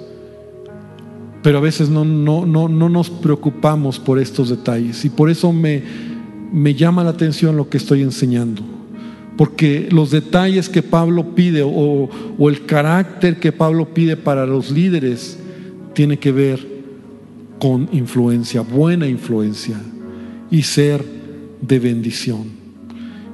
pero 1.42 1.58
a 1.58 1.62
veces 1.62 1.90
no, 1.90 2.06
no, 2.06 2.46
no, 2.46 2.68
no 2.68 2.90
nos 2.90 3.10
preocupamos 3.10 4.00
por 4.00 4.20
estos 4.20 4.50
detalles. 4.50 5.06
Y 5.06 5.10
por 5.10 5.30
eso 5.30 5.52
me, 5.52 5.82
me 6.52 6.74
llama 6.74 7.04
la 7.04 7.12
atención 7.12 7.58
lo 7.58 7.70
que 7.70 7.78
estoy 7.78 8.02
enseñando. 8.02 8.62
Porque 9.38 9.88
los 9.92 10.12
detalles 10.12 10.68
que 10.68 10.82
Pablo 10.82 11.36
pide 11.36 11.62
o, 11.64 12.10
o 12.38 12.50
el 12.50 12.66
carácter 12.66 13.40
que 13.40 13.52
Pablo 13.52 13.94
pide 13.94 14.18
para 14.18 14.46
los 14.46 14.72
líderes 14.72 15.40
tiene 15.94 16.18
que 16.18 16.32
ver 16.32 16.78
con 17.60 17.88
influencia, 17.92 18.62
buena 18.62 19.08
influencia 19.08 19.80
y 20.50 20.64
ser 20.64 21.04
de 21.62 21.80
bendición. 21.80 22.57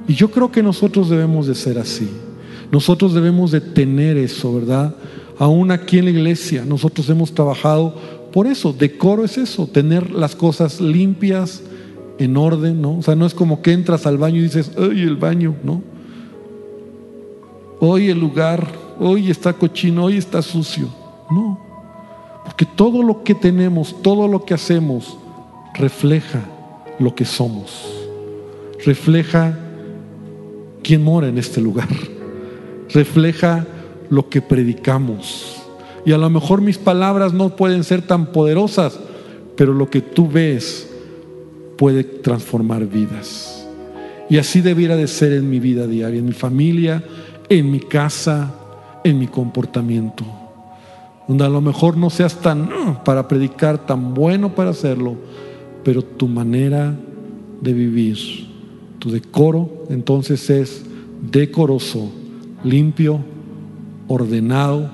Y 0.06 0.14
yo 0.14 0.30
creo 0.30 0.50
que 0.50 0.62
nosotros 0.62 1.08
debemos 1.08 1.46
de 1.46 1.54
ser 1.54 1.78
así. 1.78 2.08
Nosotros 2.70 3.14
debemos 3.14 3.50
de 3.50 3.60
tener 3.60 4.16
eso, 4.16 4.54
¿verdad? 4.54 4.94
Aún 5.38 5.70
aquí 5.70 5.98
en 5.98 6.04
la 6.06 6.10
iglesia 6.10 6.64
nosotros 6.64 7.08
hemos 7.08 7.32
trabajado 7.32 7.94
por 8.32 8.46
eso. 8.46 8.72
Decoro 8.72 9.24
es 9.24 9.38
eso, 9.38 9.66
tener 9.66 10.10
las 10.10 10.34
cosas 10.34 10.80
limpias, 10.80 11.62
en 12.18 12.36
orden, 12.36 12.80
¿no? 12.80 12.98
O 12.98 13.02
sea, 13.02 13.16
no 13.16 13.26
es 13.26 13.34
como 13.34 13.62
que 13.62 13.72
entras 13.72 14.06
al 14.06 14.18
baño 14.18 14.38
y 14.38 14.42
dices, 14.42 14.72
¡ay, 14.76 15.02
el 15.02 15.16
baño! 15.16 15.56
¿No? 15.62 15.82
Hoy 17.80 18.08
el 18.08 18.18
lugar, 18.18 18.66
hoy 18.98 19.30
está 19.30 19.52
cochino, 19.52 20.04
hoy 20.04 20.16
está 20.16 20.40
sucio. 20.42 20.88
No. 21.30 21.58
Porque 22.44 22.66
todo 22.66 23.02
lo 23.02 23.24
que 23.24 23.34
tenemos, 23.34 24.00
todo 24.02 24.28
lo 24.28 24.44
que 24.44 24.54
hacemos, 24.54 25.18
refleja 25.74 26.44
lo 26.98 27.14
que 27.14 27.24
somos. 27.24 27.84
Refleja 28.84 29.58
quién 30.84 31.02
mora 31.02 31.26
en 31.26 31.38
este 31.38 31.60
lugar. 31.60 31.88
Refleja 32.90 33.66
lo 34.10 34.28
que 34.28 34.40
predicamos. 34.40 35.56
Y 36.06 36.12
a 36.12 36.18
lo 36.18 36.30
mejor 36.30 36.60
mis 36.60 36.78
palabras 36.78 37.32
no 37.32 37.56
pueden 37.56 37.82
ser 37.82 38.02
tan 38.02 38.26
poderosas, 38.26 39.00
pero 39.56 39.72
lo 39.72 39.90
que 39.90 40.00
tú 40.00 40.28
ves 40.28 40.88
puede 41.76 42.04
transformar 42.04 42.86
vidas. 42.86 43.66
Y 44.28 44.38
así 44.38 44.60
debiera 44.60 44.96
de 44.96 45.08
ser 45.08 45.32
en 45.32 45.50
mi 45.50 45.58
vida 45.58 45.86
diaria, 45.86 46.18
en 46.18 46.26
mi 46.26 46.32
familia, 46.32 47.02
en 47.48 47.70
mi 47.70 47.80
casa, 47.80 48.54
en 49.02 49.18
mi 49.18 49.26
comportamiento. 49.26 50.24
Donde 51.26 51.44
a 51.44 51.48
lo 51.48 51.60
mejor 51.60 51.96
no 51.96 52.10
seas 52.10 52.36
tan 52.40 52.72
uh, 52.72 53.04
para 53.04 53.26
predicar, 53.28 53.86
tan 53.86 54.14
bueno 54.14 54.54
para 54.54 54.70
hacerlo, 54.70 55.16
pero 55.82 56.02
tu 56.02 56.28
manera 56.28 56.94
de 57.60 57.72
vivir, 57.72 58.18
tu 59.04 59.10
decoro, 59.10 59.84
entonces 59.90 60.48
es 60.48 60.82
decoroso, 61.30 62.10
limpio, 62.64 63.20
ordenado, 64.08 64.88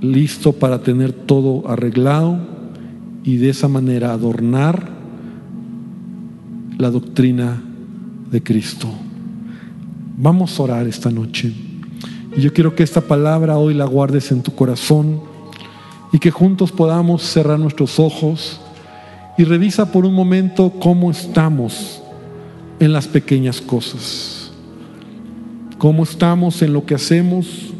listo 0.00 0.54
para 0.54 0.82
tener 0.82 1.12
todo 1.12 1.68
arreglado 1.68 2.38
y 3.22 3.36
de 3.36 3.50
esa 3.50 3.68
manera 3.68 4.14
adornar 4.14 4.88
la 6.78 6.90
doctrina 6.90 7.62
de 8.30 8.42
Cristo. 8.42 8.88
Vamos 10.16 10.58
a 10.58 10.62
orar 10.62 10.86
esta 10.86 11.10
noche. 11.10 11.52
Y 12.34 12.40
yo 12.40 12.54
quiero 12.54 12.74
que 12.74 12.82
esta 12.82 13.02
palabra 13.02 13.58
hoy 13.58 13.74
la 13.74 13.84
guardes 13.84 14.32
en 14.32 14.42
tu 14.42 14.54
corazón 14.54 15.20
y 16.14 16.18
que 16.18 16.30
juntos 16.30 16.72
podamos 16.72 17.24
cerrar 17.24 17.58
nuestros 17.58 18.00
ojos 18.00 18.58
y 19.36 19.44
revisa 19.44 19.92
por 19.92 20.06
un 20.06 20.14
momento 20.14 20.72
cómo 20.80 21.10
estamos 21.10 22.01
en 22.82 22.92
las 22.92 23.06
pequeñas 23.06 23.60
cosas. 23.60 24.50
Cómo 25.78 26.02
estamos 26.02 26.62
en 26.62 26.72
lo 26.72 26.84
que 26.84 26.96
hacemos, 26.96 27.72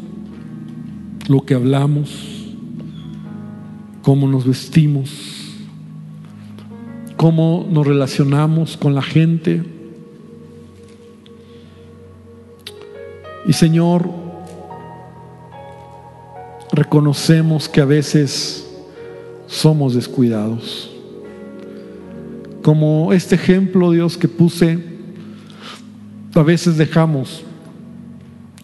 lo 1.27 1.41
que 1.41 1.55
hablamos, 1.55 2.55
cómo 4.01 4.29
nos 4.29 4.47
vestimos, 4.47 5.09
cómo 7.17 7.67
nos 7.69 7.85
relacionamos 7.85 8.77
con 8.77 8.95
la 8.95 9.01
gente. 9.01 9.61
Y 13.45 13.51
Señor, 13.51 14.09
reconocemos 16.71 17.67
que 17.67 17.81
a 17.81 17.85
veces 17.85 18.73
somos 19.47 19.95
descuidados. 19.95 20.91
Como 22.61 23.11
este 23.11 23.35
ejemplo, 23.35 23.91
Dios, 23.91 24.17
que 24.17 24.29
puse, 24.29 24.92
a 26.35 26.43
veces 26.43 26.77
dejamos 26.77 27.43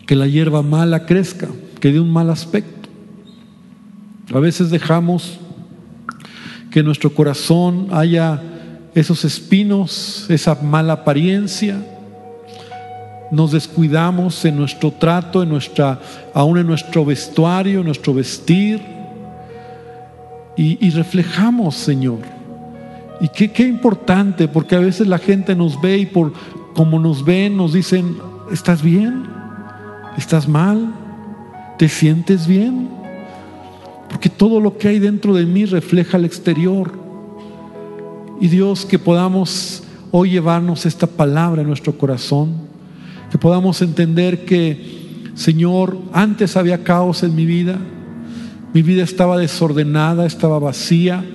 que 0.05 0.15
la 0.15 0.28
hierba 0.28 0.61
mala 0.61 1.05
crezca 1.05 1.47
que 1.80 1.91
dé 1.91 1.99
un 1.99 2.11
mal 2.11 2.30
aspecto. 2.30 2.89
A 4.34 4.39
veces 4.39 4.70
dejamos 4.70 5.39
que 6.72 6.80
en 6.80 6.86
nuestro 6.86 7.13
corazón 7.13 7.88
haya 7.91 8.41
esos 8.93 9.26
espinos, 9.26 10.26
esa 10.30 10.55
mala 10.55 10.93
apariencia. 10.93 11.78
Nos 13.32 13.51
descuidamos 13.51 14.43
en 14.45 14.57
nuestro 14.57 14.91
trato, 14.91 15.43
en 15.43 15.49
nuestra, 15.49 15.99
aún 16.34 16.57
en 16.57 16.67
nuestro 16.67 17.05
vestuario, 17.05 17.80
en 17.80 17.86
nuestro 17.86 18.13
vestir. 18.13 18.82
Y, 20.57 20.89
reflejamos, 20.89 21.76
Señor. 21.76 22.20
Y 23.22 23.30
qué, 23.30 23.49
qué 23.49 23.63
importante, 23.63 24.49
porque 24.49 24.76
a 24.76 24.80
veces 24.80 25.07
la 25.07 25.17
gente 25.17 25.55
nos 25.55 25.80
ve 25.80 25.99
y 25.99 26.05
por 26.05 26.34
como 26.80 26.97
nos 26.97 27.25
ven, 27.25 27.57
nos 27.57 27.73
dicen, 27.73 28.15
¿estás 28.53 28.82
bien? 28.82 29.25
¿Estás 30.17 30.47
mal? 30.47 30.93
¿Te 31.77 31.89
sientes 31.89 32.47
bien? 32.47 32.88
Porque 34.07 34.30
todo 34.30 34.61
lo 34.61 34.77
que 34.77 34.88
hay 34.88 34.99
dentro 34.99 35.34
de 35.34 35.45
mí 35.45 35.65
refleja 35.65 36.15
el 36.15 36.23
exterior. 36.23 36.93
Y 38.39 38.47
Dios, 38.47 38.86
que 38.86 38.97
podamos 38.97 39.84
hoy 40.11 40.30
llevarnos 40.30 40.86
esta 40.86 41.05
palabra 41.05 41.63
en 41.63 41.67
nuestro 41.67 41.97
corazón, 41.97 42.53
que 43.30 43.38
podamos 43.38 43.82
entender 43.82 44.45
que, 44.45 45.32
Señor, 45.36 45.97
antes 46.13 46.55
había 46.55 46.86
caos 46.86 47.23
en 47.23 47.36
mi 47.36 47.45
vida, 47.45 47.77
mi 48.73 48.84
vida 48.84 49.03
estaba 49.03 49.38
desordenada, 49.38 50.25
estaba 50.25 50.59
vacía, 50.59 51.25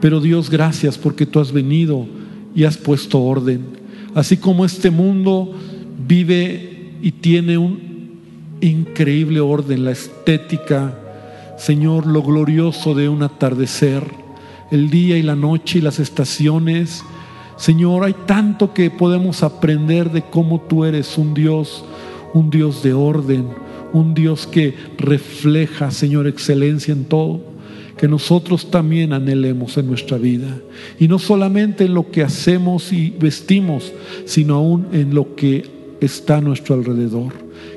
pero 0.00 0.18
Dios, 0.18 0.50
gracias 0.50 0.98
porque 0.98 1.26
tú 1.26 1.38
has 1.38 1.52
venido 1.52 2.08
y 2.56 2.64
has 2.64 2.76
puesto 2.76 3.22
orden. 3.22 3.83
Así 4.14 4.36
como 4.36 4.64
este 4.64 4.90
mundo 4.90 5.52
vive 6.06 6.92
y 7.02 7.12
tiene 7.12 7.58
un 7.58 8.20
increíble 8.60 9.40
orden, 9.40 9.84
la 9.84 9.90
estética, 9.90 10.98
Señor, 11.58 12.06
lo 12.06 12.22
glorioso 12.22 12.94
de 12.94 13.08
un 13.08 13.22
atardecer, 13.22 14.04
el 14.70 14.90
día 14.90 15.16
y 15.16 15.22
la 15.22 15.36
noche 15.36 15.78
y 15.78 15.82
las 15.82 15.98
estaciones. 15.98 17.04
Señor, 17.56 18.04
hay 18.04 18.14
tanto 18.26 18.72
que 18.72 18.90
podemos 18.90 19.42
aprender 19.42 20.10
de 20.10 20.22
cómo 20.22 20.60
tú 20.60 20.84
eres 20.84 21.18
un 21.18 21.34
Dios, 21.34 21.84
un 22.32 22.50
Dios 22.50 22.82
de 22.82 22.92
orden, 22.92 23.48
un 23.92 24.14
Dios 24.14 24.46
que 24.46 24.74
refleja, 24.98 25.90
Señor, 25.90 26.26
excelencia 26.26 26.92
en 26.92 27.04
todo 27.04 27.53
que 27.96 28.08
nosotros 28.08 28.70
también 28.70 29.12
anhelemos 29.12 29.76
en 29.76 29.86
nuestra 29.86 30.18
vida. 30.18 30.58
Y 30.98 31.08
no 31.08 31.18
solamente 31.18 31.84
en 31.84 31.94
lo 31.94 32.10
que 32.10 32.22
hacemos 32.22 32.92
y 32.92 33.10
vestimos, 33.10 33.92
sino 34.24 34.56
aún 34.56 34.86
en 34.92 35.14
lo 35.14 35.34
que 35.34 35.96
está 36.00 36.38
a 36.38 36.40
nuestro 36.40 36.74
alrededor. 36.74 37.32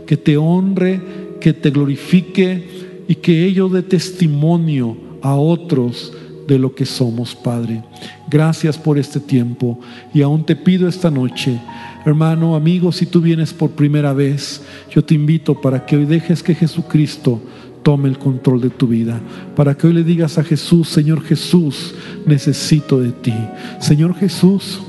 Que 0.06 0.18
te 0.18 0.38
honre, 0.38 1.00
que 1.40 1.54
te 1.54 1.70
glorifique 1.70 2.88
y 3.08 3.16
que 3.16 3.46
ello 3.46 3.70
dé 3.70 3.84
testimonio 3.84 4.98
a 5.22 5.36
otros 5.36 6.14
de 6.48 6.58
lo 6.58 6.74
que 6.74 6.86
somos, 6.86 7.36
Padre. 7.36 7.84
Gracias 8.30 8.78
por 8.78 8.98
este 8.98 9.20
tiempo 9.20 9.80
y 10.14 10.22
aún 10.22 10.46
te 10.46 10.56
pido 10.56 10.88
esta 10.88 11.12
noche, 11.12 11.60
hermano, 12.06 12.56
amigo, 12.56 12.92
si 12.92 13.06
tú 13.06 13.22
vienes 13.22 13.54
por 13.54 13.72
primera 13.72 14.14
vez, 14.14 14.62
yo 14.90 15.04
te 15.04 15.14
invito 15.14 15.60
para 15.60 15.86
que 15.86 15.98
hoy 15.98 16.06
dejes 16.06 16.42
que 16.42 16.56
Jesucristo 16.56 17.42
tome 17.84 18.10
el 18.10 18.18
control 18.18 18.62
de 18.62 18.70
tu 18.70 18.88
vida. 18.88 19.20
Para 19.56 19.76
que 19.76 19.88
hoy 19.88 19.94
le 19.94 20.04
digas 20.04 20.38
a 20.38 20.44
Jesús, 20.44 20.90
Señor 20.90 21.24
Jesús, 21.24 21.96
necesito 22.26 23.00
de 23.00 23.12
ti. 23.12 23.34
Señor 23.80 24.16
Jesús, 24.16 24.82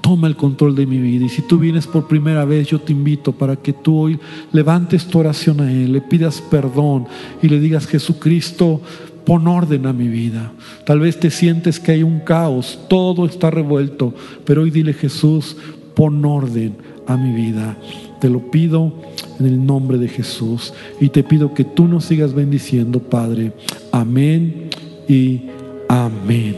toma 0.00 0.26
el 0.26 0.36
control 0.36 0.74
de 0.74 0.86
mi 0.86 0.98
vida. 0.98 1.26
Y 1.26 1.28
si 1.28 1.42
tú 1.42 1.58
vienes 1.58 1.86
por 1.86 2.08
primera 2.08 2.46
vez, 2.46 2.68
yo 2.68 2.80
te 2.80 2.92
invito 2.92 3.32
para 3.32 3.56
que 3.56 3.74
tú 3.74 3.98
hoy 3.98 4.18
levantes 4.52 5.06
tu 5.06 5.18
oración 5.18 5.60
a 5.60 5.70
Él, 5.70 5.92
le 5.92 6.00
pidas 6.00 6.40
perdón 6.40 7.06
y 7.42 7.48
le 7.48 7.60
digas, 7.60 7.86
Jesucristo, 7.86 8.80
pon 9.26 9.46
orden 9.46 9.84
a 9.84 9.92
mi 9.92 10.08
vida. 10.08 10.52
Tal 10.86 11.00
vez 11.00 11.20
te 11.20 11.30
sientes 11.30 11.78
que 11.78 11.92
hay 11.92 12.02
un 12.02 12.20
caos, 12.20 12.78
todo 12.88 13.26
está 13.26 13.50
revuelto, 13.50 14.14
pero 14.46 14.62
hoy 14.62 14.70
dile, 14.70 14.94
Jesús, 14.94 15.58
pon 15.94 16.24
orden 16.24 16.76
a 17.06 17.18
mi 17.18 17.34
vida. 17.34 17.76
Te 18.20 18.28
lo 18.28 18.50
pido 18.50 18.92
en 19.38 19.46
el 19.46 19.64
nombre 19.64 19.98
de 19.98 20.08
Jesús 20.08 20.72
y 21.00 21.10
te 21.10 21.22
pido 21.22 21.54
que 21.54 21.64
tú 21.64 21.86
nos 21.86 22.04
sigas 22.04 22.34
bendiciendo, 22.34 23.00
Padre. 23.00 23.52
Amén 23.92 24.70
y 25.08 25.42
amén. 25.88 26.56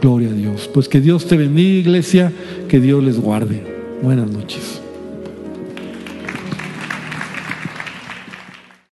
Gloria 0.00 0.28
a 0.28 0.32
Dios. 0.32 0.68
Pues 0.72 0.88
que 0.88 1.00
Dios 1.00 1.26
te 1.26 1.36
bendiga, 1.36 1.80
iglesia, 1.80 2.32
que 2.68 2.80
Dios 2.80 3.02
les 3.02 3.20
guarde. 3.20 3.62
Buenas 4.02 4.30
noches. 4.30 4.83